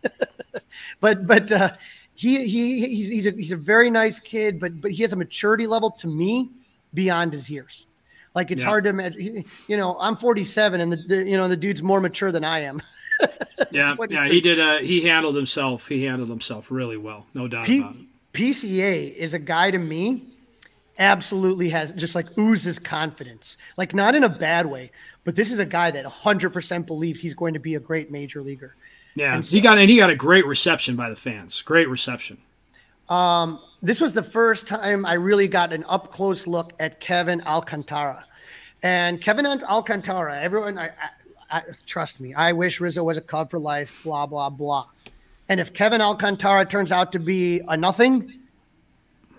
but 1.02 1.28
but 1.28 1.52
uh, 1.52 1.72
he 2.16 2.48
he 2.48 2.88
he's 2.88 3.10
he's 3.10 3.28
a, 3.28 3.32
he's 3.32 3.52
a 3.52 3.58
very 3.58 3.90
nice 3.90 4.20
kid, 4.20 4.62
but 4.62 4.80
but 4.80 4.92
he 4.92 5.02
has 5.02 5.12
a 5.12 5.18
maturity 5.18 5.68
level 5.68 5.92
to 5.92 6.08
me 6.08 6.52
beyond 6.94 7.34
his 7.34 7.50
years. 7.50 7.87
Like 8.38 8.51
it's 8.51 8.62
yeah. 8.62 8.67
hard 8.67 8.84
to 8.84 8.91
imagine. 8.91 9.44
You 9.67 9.77
know, 9.77 9.98
I'm 10.00 10.15
47, 10.15 10.79
and 10.79 10.91
the, 10.91 10.98
the, 10.98 11.27
you 11.27 11.36
know 11.36 11.48
the 11.48 11.58
dude's 11.58 11.82
more 11.82 12.00
mature 12.00 12.32
than 12.32 12.44
I 12.44 12.60
am. 12.60 12.84
yeah, 13.72 13.96
yeah, 14.10 14.27
he 14.27 14.41
did. 14.41 14.60
Uh, 14.60 14.77
he 14.77 15.01
handled 15.01 15.36
himself. 15.36 15.88
He 15.88 16.03
handled 16.03 16.29
himself 16.29 16.70
really 16.70 16.98
well, 16.98 17.25
no 17.34 17.48
doubt 17.48 17.65
P- 17.65 17.79
about 17.79 17.96
it. 17.96 18.06
PCA 18.34 19.12
is 19.15 19.34
a 19.34 19.39
guy 19.39 19.72
to 19.72 19.79
me. 19.79 20.36
Absolutely 21.00 21.70
has 21.70 21.91
just 21.94 22.13
like 22.13 22.38
oozes 22.38 22.77
confidence, 22.77 23.58
like 23.75 23.96
not 23.96 24.13
in 24.13 24.24
a 24.24 24.29
bad 24.29 24.67
way, 24.67 24.91
but 25.24 25.36
this 25.36 25.51
is 25.51 25.58
a 25.58 25.65
guy 25.65 25.89
that 25.89 26.06
100% 26.06 26.86
believes 26.86 27.20
he's 27.20 27.34
going 27.34 27.56
to 27.56 27.60
be 27.60 27.74
a 27.74 27.79
great 27.79 28.12
major 28.12 28.44
leaguer. 28.44 28.75
Yeah, 29.15 29.41
so, 29.41 29.50
he 29.50 29.62
got 29.62 29.79
and 29.79 29.89
he 29.89 29.98
got 29.98 30.12
a 30.12 30.15
great 30.15 30.46
reception 30.46 30.96
by 30.96 31.10
the 31.10 31.15
fans. 31.15 31.60
Great 31.63 31.89
reception. 31.89 32.38
Um, 33.10 33.60
this 33.82 34.01
was 34.01 34.13
the 34.13 34.24
first 34.24 34.67
time 34.67 35.08
I 35.08 35.13
really 35.13 35.48
got 35.48 35.74
an 35.74 35.86
up 35.88 36.12
close 36.12 36.46
look 36.46 36.74
at 36.79 37.00
Kevin 37.00 37.41
Alcantara. 37.41 38.27
And 38.84 39.22
Kevin 39.22 39.46
Alcantara, 39.46 40.40
everyone, 40.40 40.78
I, 40.78 40.88
I, 41.50 41.58
I, 41.58 41.64
trust 41.86 42.20
me, 42.20 42.34
I 42.34 42.54
wish 42.54 42.80
Rizzo 42.80 43.04
was 43.04 43.18
a 43.18 43.22
Cub 43.22 43.50
for 43.50 43.60
life, 43.60 44.04
blah, 44.04 44.26
blah, 44.26 44.50
blah. 44.50 44.88
And 45.50 45.60
if 45.60 45.74
Kevin 45.74 46.02
Alcantara 46.02 46.66
turns 46.66 46.92
out 46.92 47.12
to 47.14 47.20
be 47.20 47.62
a 47.68 47.78
nothing, 47.78 48.34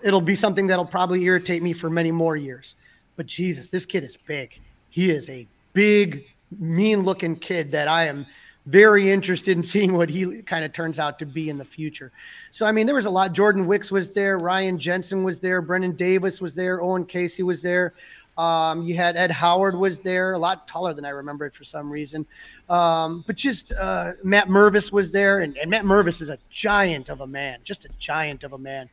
it'll 0.03 0.21
be 0.21 0.35
something 0.35 0.67
that'll 0.67 0.85
probably 0.85 1.23
irritate 1.23 1.61
me 1.61 1.73
for 1.73 1.89
many 1.89 2.11
more 2.11 2.35
years. 2.35 2.75
But 3.15 3.27
Jesus, 3.27 3.69
this 3.69 3.85
kid 3.85 4.03
is 4.03 4.17
big. 4.17 4.59
He 4.89 5.11
is 5.11 5.29
a 5.29 5.47
big, 5.73 6.25
mean 6.57 7.03
looking 7.03 7.35
kid 7.35 7.71
that 7.71 7.87
I 7.87 8.07
am 8.07 8.25
very 8.65 9.09
interested 9.09 9.57
in 9.57 9.63
seeing 9.63 9.93
what 9.93 10.09
he 10.09 10.41
kind 10.43 10.63
of 10.63 10.73
turns 10.73 10.99
out 10.99 11.17
to 11.19 11.25
be 11.25 11.49
in 11.49 11.57
the 11.57 11.65
future. 11.65 12.11
So, 12.51 12.65
I 12.65 12.71
mean, 12.71 12.85
there 12.85 12.95
was 12.95 13.05
a 13.05 13.09
lot. 13.09 13.33
Jordan 13.33 13.65
Wicks 13.65 13.91
was 13.91 14.11
there, 14.11 14.37
Ryan 14.37 14.77
Jensen 14.77 15.23
was 15.23 15.39
there, 15.39 15.61
Brennen 15.61 15.95
Davis 15.95 16.39
was 16.39 16.53
there, 16.53 16.81
Owen 16.81 17.05
Caissie 17.05 17.43
was 17.43 17.61
there. 17.61 17.93
Um, 18.37 18.83
you 18.83 18.95
had 18.95 19.17
Ed 19.17 19.31
Howard 19.31 19.75
was 19.75 19.99
there, 19.99 20.33
a 20.33 20.37
lot 20.37 20.67
taller 20.67 20.93
than 20.93 21.03
I 21.03 21.09
remember 21.09 21.45
it 21.45 21.53
for 21.53 21.65
some 21.65 21.91
reason. 21.91 22.25
Um, 22.69 23.23
but 23.27 23.35
just 23.35 23.73
uh, 23.73 24.13
Matt 24.23 24.47
Mervis 24.47 24.91
was 24.91 25.11
there, 25.11 25.41
and, 25.41 25.57
and, 25.57 25.69
Matt 25.69 25.83
Mervis 25.83 26.21
is 26.21 26.29
a 26.29 26.37
giant 26.49 27.09
of 27.09 27.21
a 27.21 27.27
man, 27.27 27.59
just 27.63 27.83
a 27.83 27.89
giant 27.99 28.43
of 28.43 28.53
a 28.53 28.57
man. 28.57 28.89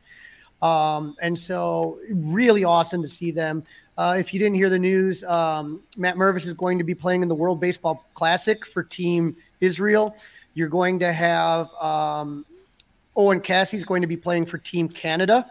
Um, 0.61 1.15
and 1.21 1.37
so, 1.37 1.99
really 2.11 2.63
awesome 2.63 3.01
to 3.01 3.07
see 3.07 3.31
them. 3.31 3.63
Uh, 3.97 4.17
if 4.19 4.33
you 4.33 4.39
didn't 4.39 4.55
hear 4.55 4.69
the 4.69 4.79
news, 4.79 5.23
um, 5.23 5.81
Matt 5.95 6.15
Mervis 6.17 6.45
is 6.45 6.53
going 6.53 6.77
to 6.77 6.83
be 6.83 6.93
playing 6.93 7.21
in 7.21 7.27
the 7.27 7.35
World 7.35 7.59
Baseball 7.59 8.05
Classic 8.15 8.65
for 8.65 8.83
Team 8.83 9.35
Israel. 9.61 10.15
You're 10.53 10.67
going 10.67 10.99
to 10.99 11.13
have 11.13 11.73
um, 11.75 12.45
Owen 13.15 13.41
Caissie's 13.41 13.85
going 13.85 14.01
to 14.01 14.07
be 14.07 14.17
playing 14.17 14.45
for 14.45 14.57
Team 14.57 14.89
Canada. 14.89 15.49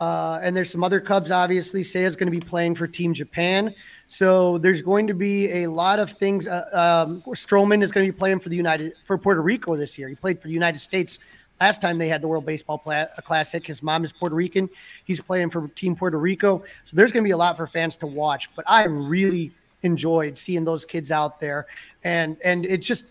Uh, 0.00 0.40
and 0.42 0.56
there's 0.56 0.70
some 0.70 0.82
other 0.82 0.98
Cubs, 0.98 1.30
obviously. 1.30 1.82
Seiya's 1.82 2.16
going 2.16 2.26
to 2.26 2.36
be 2.36 2.44
playing 2.44 2.74
for 2.74 2.86
Team 2.86 3.12
Japan. 3.12 3.74
So 4.08 4.56
there's 4.58 4.82
going 4.82 5.06
to 5.06 5.14
be 5.14 5.62
a 5.62 5.66
lot 5.66 5.98
of 5.98 6.12
things. 6.12 6.46
Uh, 6.46 7.04
um, 7.06 7.22
Stroman 7.34 7.82
is 7.82 7.92
going 7.92 8.06
to 8.06 8.12
be 8.12 8.18
playing 8.18 8.40
for 8.40 8.48
the 8.48 8.56
United 8.56 8.94
for 9.04 9.18
Puerto 9.18 9.42
Rico 9.42 9.76
this 9.76 9.98
year. 9.98 10.08
He 10.08 10.14
played 10.14 10.40
for 10.40 10.48
the 10.48 10.54
United 10.54 10.78
States 10.78 11.18
last 11.60 11.82
time 11.82 11.98
they 11.98 12.08
had 12.08 12.22
the 12.22 12.28
World 12.28 12.46
Baseball 12.46 12.78
Pla- 12.78 13.06
Classic. 13.24 13.64
His 13.66 13.82
mom 13.82 14.02
is 14.02 14.12
Puerto 14.12 14.34
Rican. 14.34 14.68
He's 15.04 15.20
playing 15.20 15.50
for 15.50 15.68
Team 15.68 15.94
Puerto 15.94 16.18
Rico. 16.18 16.64
So 16.84 16.96
there's 16.96 17.12
going 17.12 17.22
to 17.22 17.28
be 17.28 17.32
a 17.32 17.36
lot 17.36 17.56
for 17.56 17.66
fans 17.66 17.96
to 17.98 18.06
watch. 18.06 18.50
But 18.56 18.64
I 18.66 18.84
really 18.84 19.52
enjoyed 19.82 20.38
seeing 20.38 20.64
those 20.64 20.84
kids 20.84 21.10
out 21.10 21.40
there, 21.40 21.66
and 22.04 22.36
and 22.44 22.66
it 22.66 22.78
just 22.78 23.06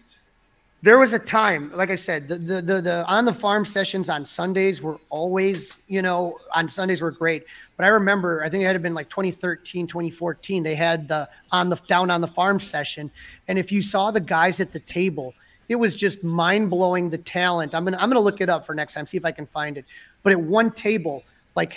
there 0.81 0.98
was 0.98 1.12
a 1.12 1.19
time, 1.19 1.71
like 1.74 1.89
I 1.89 1.95
said, 1.95 2.27
the, 2.27 2.36
the 2.38 2.62
the 2.62 2.81
the, 2.81 3.05
on 3.05 3.25
the 3.25 3.33
farm 3.33 3.65
sessions 3.65 4.09
on 4.09 4.24
Sundays 4.24 4.81
were 4.81 4.98
always, 5.09 5.77
you 5.88 6.01
know, 6.01 6.39
on 6.55 6.69
Sundays 6.69 7.01
were 7.01 7.12
great. 7.12 7.43
But 7.75 7.86
I 7.86 7.89
remember, 7.89 8.43
I 8.43 8.50
think 8.50 8.63
it 8.63 8.67
had 8.67 8.81
been 8.81 8.93
like 8.93 9.09
2013, 9.09 9.88
2014, 9.88 10.63
they 10.63 10.75
had 10.75 11.07
the 11.07 11.27
on 11.51 11.69
the 11.69 11.75
down 11.88 12.09
on 12.09 12.21
the 12.21 12.27
farm 12.27 12.59
session, 12.59 13.12
and 13.50 13.59
if 13.59 13.71
you 13.71 13.81
saw 13.81 14.09
the 14.12 14.21
guys 14.21 14.62
at 14.62 14.71
the 14.71 14.79
table, 14.79 15.33
it 15.67 15.75
was 15.75 15.95
just 15.95 16.24
mind 16.24 16.69
blowing 16.69 17.09
the 17.09 17.17
talent. 17.17 17.75
I'm 17.75 17.83
gonna 17.83 17.98
I'm 17.98 18.09
gonna 18.09 18.21
look 18.21 18.39
it 18.39 18.50
up 18.50 18.65
for 18.65 18.74
next 18.74 18.93
time, 18.93 19.05
see 19.05 19.17
if 19.17 19.25
I 19.25 19.31
can 19.31 19.48
find 19.48 19.77
it. 19.77 19.86
But 20.24 20.31
at 20.31 20.39
one 20.39 20.71
table, 20.71 21.24
like 21.55 21.75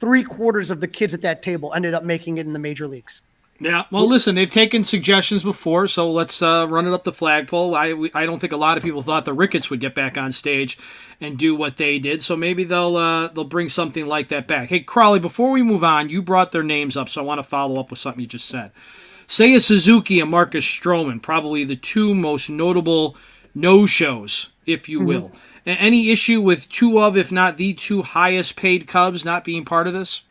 three 0.00 0.22
quarters 0.22 0.70
of 0.70 0.80
the 0.80 0.88
kids 0.88 1.12
at 1.12 1.20
that 1.22 1.42
table 1.42 1.74
ended 1.74 1.92
up 1.92 2.02
making 2.02 2.38
it 2.38 2.46
in 2.46 2.54
the 2.54 2.58
major 2.58 2.86
leagues. 2.86 3.20
Yeah, 3.60 3.84
well, 3.90 4.06
listen, 4.06 4.36
they've 4.36 4.50
taken 4.50 4.84
suggestions 4.84 5.42
before, 5.42 5.88
so 5.88 6.12
let's 6.12 6.40
uh, 6.42 6.66
run 6.68 6.86
it 6.86 6.92
up 6.92 7.02
the 7.02 7.12
flagpole. 7.12 7.74
I 7.74 7.92
we, 7.92 8.10
I 8.14 8.24
don't 8.24 8.38
think 8.38 8.52
a 8.52 8.56
lot 8.56 8.76
of 8.76 8.84
people 8.84 9.02
thought 9.02 9.24
the 9.24 9.32
Ricketts 9.32 9.68
would 9.68 9.80
get 9.80 9.96
back 9.96 10.16
on 10.16 10.30
stage 10.30 10.78
and 11.20 11.36
do 11.36 11.56
what 11.56 11.76
they 11.76 11.98
did, 11.98 12.22
so 12.22 12.36
maybe 12.36 12.62
they'll 12.62 12.96
uh, 12.96 13.28
they'll 13.28 13.42
bring 13.42 13.68
something 13.68 14.06
like 14.06 14.28
that 14.28 14.46
back. 14.46 14.68
Hey, 14.68 14.80
Crawly, 14.80 15.18
before 15.18 15.50
we 15.50 15.62
move 15.62 15.82
on, 15.82 16.08
you 16.08 16.22
brought 16.22 16.52
their 16.52 16.62
names 16.62 16.96
up, 16.96 17.08
so 17.08 17.20
I 17.20 17.24
want 17.24 17.40
to 17.40 17.42
follow 17.42 17.80
up 17.80 17.90
with 17.90 17.98
something 17.98 18.20
you 18.20 18.28
just 18.28 18.46
said. 18.46 18.70
Seiya 19.26 19.60
Suzuki 19.60 20.20
and 20.20 20.30
Marcus 20.30 20.64
Stroman, 20.64 21.20
probably 21.20 21.64
the 21.64 21.76
two 21.76 22.14
most 22.14 22.48
notable 22.48 23.16
no 23.56 23.86
shows, 23.86 24.50
if 24.66 24.88
you 24.88 25.00
will. 25.00 25.30
Mm-hmm. 25.30 25.36
Any 25.66 26.10
issue 26.10 26.40
with 26.40 26.68
two 26.68 27.00
of, 27.00 27.16
if 27.16 27.32
not 27.32 27.56
the 27.56 27.74
two 27.74 28.02
highest 28.02 28.56
paid 28.56 28.86
Cubs 28.86 29.24
not 29.24 29.44
being 29.44 29.64
part 29.64 29.88
of 29.88 29.92
this? 29.92 30.22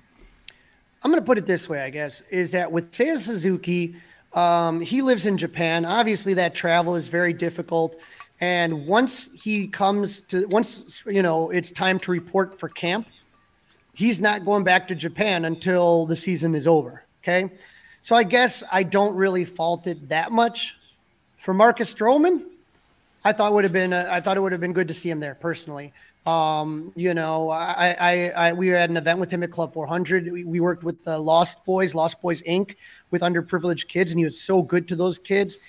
I'm 1.03 1.11
going 1.11 1.21
to 1.21 1.25
put 1.25 1.37
it 1.37 1.45
this 1.45 1.69
way, 1.69 1.81
I 1.81 1.89
guess, 1.89 2.21
is 2.29 2.51
that 2.51 2.71
with 2.71 2.91
Seiya 2.91 3.19
Suzuki, 3.19 3.95
um, 4.33 4.81
he 4.81 5.01
lives 5.01 5.25
in 5.25 5.37
Japan. 5.37 5.85
Obviously, 5.85 6.33
that 6.35 6.55
travel 6.55 6.95
is 6.95 7.07
very 7.07 7.33
difficult. 7.33 7.95
And 8.39 8.85
once 8.85 9.29
he 9.33 9.67
comes 9.67 10.21
to, 10.21 10.45
once, 10.47 11.03
you 11.05 11.21
know, 11.21 11.49
it's 11.49 11.71
time 11.71 11.99
to 11.99 12.11
report 12.11 12.59
for 12.59 12.69
camp, 12.69 13.07
he's 13.93 14.19
not 14.19 14.45
going 14.45 14.63
back 14.63 14.87
to 14.89 14.95
Japan 14.95 15.45
until 15.45 16.05
the 16.05 16.15
season 16.15 16.53
is 16.55 16.67
over. 16.67 17.03
Okay. 17.23 17.51
So 18.01 18.15
I 18.15 18.23
guess 18.23 18.63
I 18.71 18.83
don't 18.83 19.15
really 19.15 19.43
fault 19.43 19.87
it 19.87 20.09
that 20.09 20.31
much. 20.31 20.75
For 21.37 21.53
Marcus 21.53 21.93
Stroman, 21.93 22.43
I 23.23 23.33
thought 23.33 23.53
would 23.53 23.63
have 23.63 23.73
been, 23.73 23.93
I 23.93 24.21
thought 24.21 24.37
it 24.37 24.39
would 24.39 24.51
have 24.51 24.61
been 24.61 24.73
good 24.73 24.87
to 24.87 24.93
see 24.93 25.09
him 25.09 25.19
there 25.19 25.35
personally. 25.35 25.93
Um, 26.27 26.91
you 26.95 27.13
know, 27.13 27.49
I, 27.49 27.95
I, 27.97 28.29
I, 28.49 28.53
we 28.53 28.67
had 28.67 28.89
an 28.89 28.97
event 28.97 29.19
with 29.19 29.31
him 29.31 29.43
at 29.43 29.51
Club 29.51 29.73
400. 29.73 30.29
We, 30.29 30.43
we 30.43 30.59
worked 30.59 30.83
with 30.83 31.01
the 31.05 31.17
Lost 31.17 31.63
Boys, 31.63 31.95
Lost 31.95 32.21
Boys 32.21 32.41
Inc., 32.41 32.75
with 33.11 33.21
underprivileged 33.21 33.87
kids, 33.87 34.11
and 34.11 34.19
he 34.19 34.25
was 34.25 34.39
so 34.39 34.61
good 34.61 34.89
to 34.89 34.95
those 34.97 35.17
kids. 35.17 35.59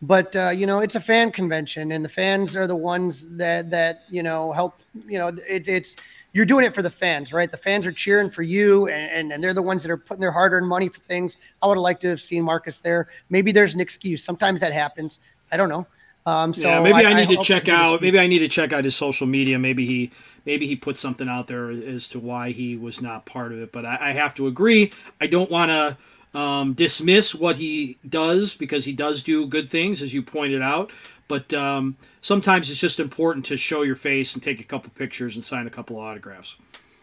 But 0.00 0.36
uh, 0.36 0.50
you 0.50 0.66
know, 0.66 0.78
it's 0.80 0.94
a 0.94 1.00
fan 1.00 1.32
convention, 1.32 1.90
and 1.90 2.04
the 2.04 2.08
fans 2.08 2.56
are 2.56 2.66
the 2.66 2.76
ones 2.76 3.36
that 3.36 3.70
that 3.70 4.02
you 4.08 4.22
know 4.22 4.52
help. 4.52 4.78
You 5.08 5.18
know, 5.18 5.28
it, 5.48 5.66
it's 5.66 5.96
you're 6.32 6.44
doing 6.44 6.64
it 6.64 6.74
for 6.74 6.82
the 6.82 6.90
fans, 6.90 7.32
right? 7.32 7.50
The 7.50 7.56
fans 7.56 7.86
are 7.86 7.92
cheering 7.92 8.30
for 8.30 8.42
you, 8.42 8.88
and, 8.88 9.10
and, 9.10 9.32
and 9.32 9.42
they're 9.42 9.54
the 9.54 9.62
ones 9.62 9.82
that 9.82 9.90
are 9.90 9.96
putting 9.96 10.20
their 10.20 10.32
hard 10.32 10.52
earned 10.52 10.68
money 10.68 10.88
for 10.88 11.00
things. 11.00 11.38
I 11.62 11.66
would 11.66 11.76
have 11.76 11.82
liked 11.82 12.02
to 12.02 12.08
have 12.08 12.20
seen 12.20 12.44
Marcus 12.44 12.78
there. 12.78 13.08
Maybe 13.30 13.50
there's 13.50 13.74
an 13.74 13.80
excuse. 13.80 14.22
Sometimes 14.22 14.60
that 14.60 14.72
happens. 14.72 15.20
I 15.50 15.56
don't 15.56 15.68
know. 15.68 15.86
Um, 16.26 16.54
so 16.54 16.68
yeah, 16.68 16.80
maybe 16.80 17.04
I, 17.04 17.10
I 17.10 17.14
need 17.14 17.30
I 17.30 17.34
to 17.34 17.42
check 17.42 17.68
out. 17.68 18.00
Maybe 18.00 18.18
I 18.18 18.26
need 18.26 18.38
to 18.38 18.48
check 18.48 18.72
out 18.72 18.84
his 18.84 18.96
social 18.96 19.26
media. 19.26 19.58
Maybe 19.58 19.86
he 19.86 20.10
maybe 20.46 20.66
he 20.66 20.74
put 20.76 20.96
something 20.96 21.28
out 21.28 21.48
there 21.48 21.70
as 21.70 22.08
to 22.08 22.18
why 22.18 22.50
he 22.50 22.76
was 22.76 23.02
not 23.02 23.26
part 23.26 23.52
of 23.52 23.58
it. 23.58 23.72
But 23.72 23.84
I, 23.84 23.98
I 24.00 24.12
have 24.12 24.34
to 24.36 24.46
agree. 24.46 24.92
I 25.20 25.26
don't 25.26 25.50
want 25.50 25.70
to 25.70 26.38
um, 26.38 26.72
dismiss 26.72 27.34
what 27.34 27.56
he 27.56 27.98
does 28.08 28.54
because 28.54 28.86
he 28.86 28.92
does 28.92 29.22
do 29.22 29.46
good 29.46 29.70
things, 29.70 30.02
as 30.02 30.14
you 30.14 30.22
pointed 30.22 30.62
out. 30.62 30.90
But 31.28 31.52
um, 31.54 31.96
sometimes 32.20 32.70
it's 32.70 32.80
just 32.80 33.00
important 33.00 33.44
to 33.46 33.56
show 33.56 33.82
your 33.82 33.96
face 33.96 34.34
and 34.34 34.42
take 34.42 34.60
a 34.60 34.64
couple 34.64 34.90
pictures 34.94 35.36
and 35.36 35.44
sign 35.44 35.66
a 35.66 35.70
couple 35.70 35.98
autographs. 35.98 36.56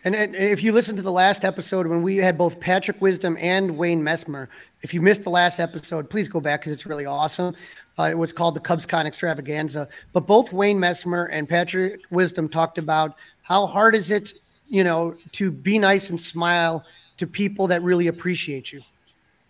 And, 0.03 0.15
and 0.15 0.35
if 0.35 0.63
you 0.63 0.71
listen 0.71 0.95
to 0.95 1.01
the 1.01 1.11
last 1.11 1.45
episode 1.45 1.87
when 1.87 2.01
we 2.01 2.17
had 2.17 2.37
both 2.37 2.59
Patrick 2.59 2.99
Wisdom 3.01 3.37
and 3.39 3.77
Wayne 3.77 4.01
Messmer, 4.01 4.47
if 4.81 4.93
you 4.93 5.01
missed 5.01 5.23
the 5.23 5.29
last 5.29 5.59
episode, 5.59 6.09
please 6.09 6.27
go 6.27 6.39
back 6.39 6.61
because 6.61 6.71
it's 6.71 6.85
really 6.85 7.05
awesome. 7.05 7.55
Uh, 7.99 8.03
it 8.03 8.17
was 8.17 8.33
called 8.33 8.55
the 8.55 8.59
CubsCon 8.59 9.05
Extravaganza. 9.05 9.87
But 10.13 10.25
both 10.25 10.51
Wayne 10.51 10.79
Messmer 10.79 11.29
and 11.31 11.47
Patrick 11.47 12.01
Wisdom 12.09 12.49
talked 12.49 12.77
about 12.77 13.15
how 13.43 13.67
hard 13.67 13.95
is 13.95 14.11
it, 14.11 14.33
you 14.67 14.83
know, 14.83 15.15
to 15.33 15.51
be 15.51 15.77
nice 15.77 16.09
and 16.09 16.19
smile 16.19 16.85
to 17.17 17.27
people 17.27 17.67
that 17.67 17.83
really 17.83 18.07
appreciate 18.07 18.71
you. 18.71 18.81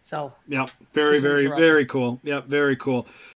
So 0.03 0.33
yeah, 0.47 0.65
very, 0.93 1.19
very, 1.19 1.47
very 1.47 1.85
cool. 1.85 2.19
Yeah, 2.23 2.41
very 2.41 2.75
cool. 2.75 3.07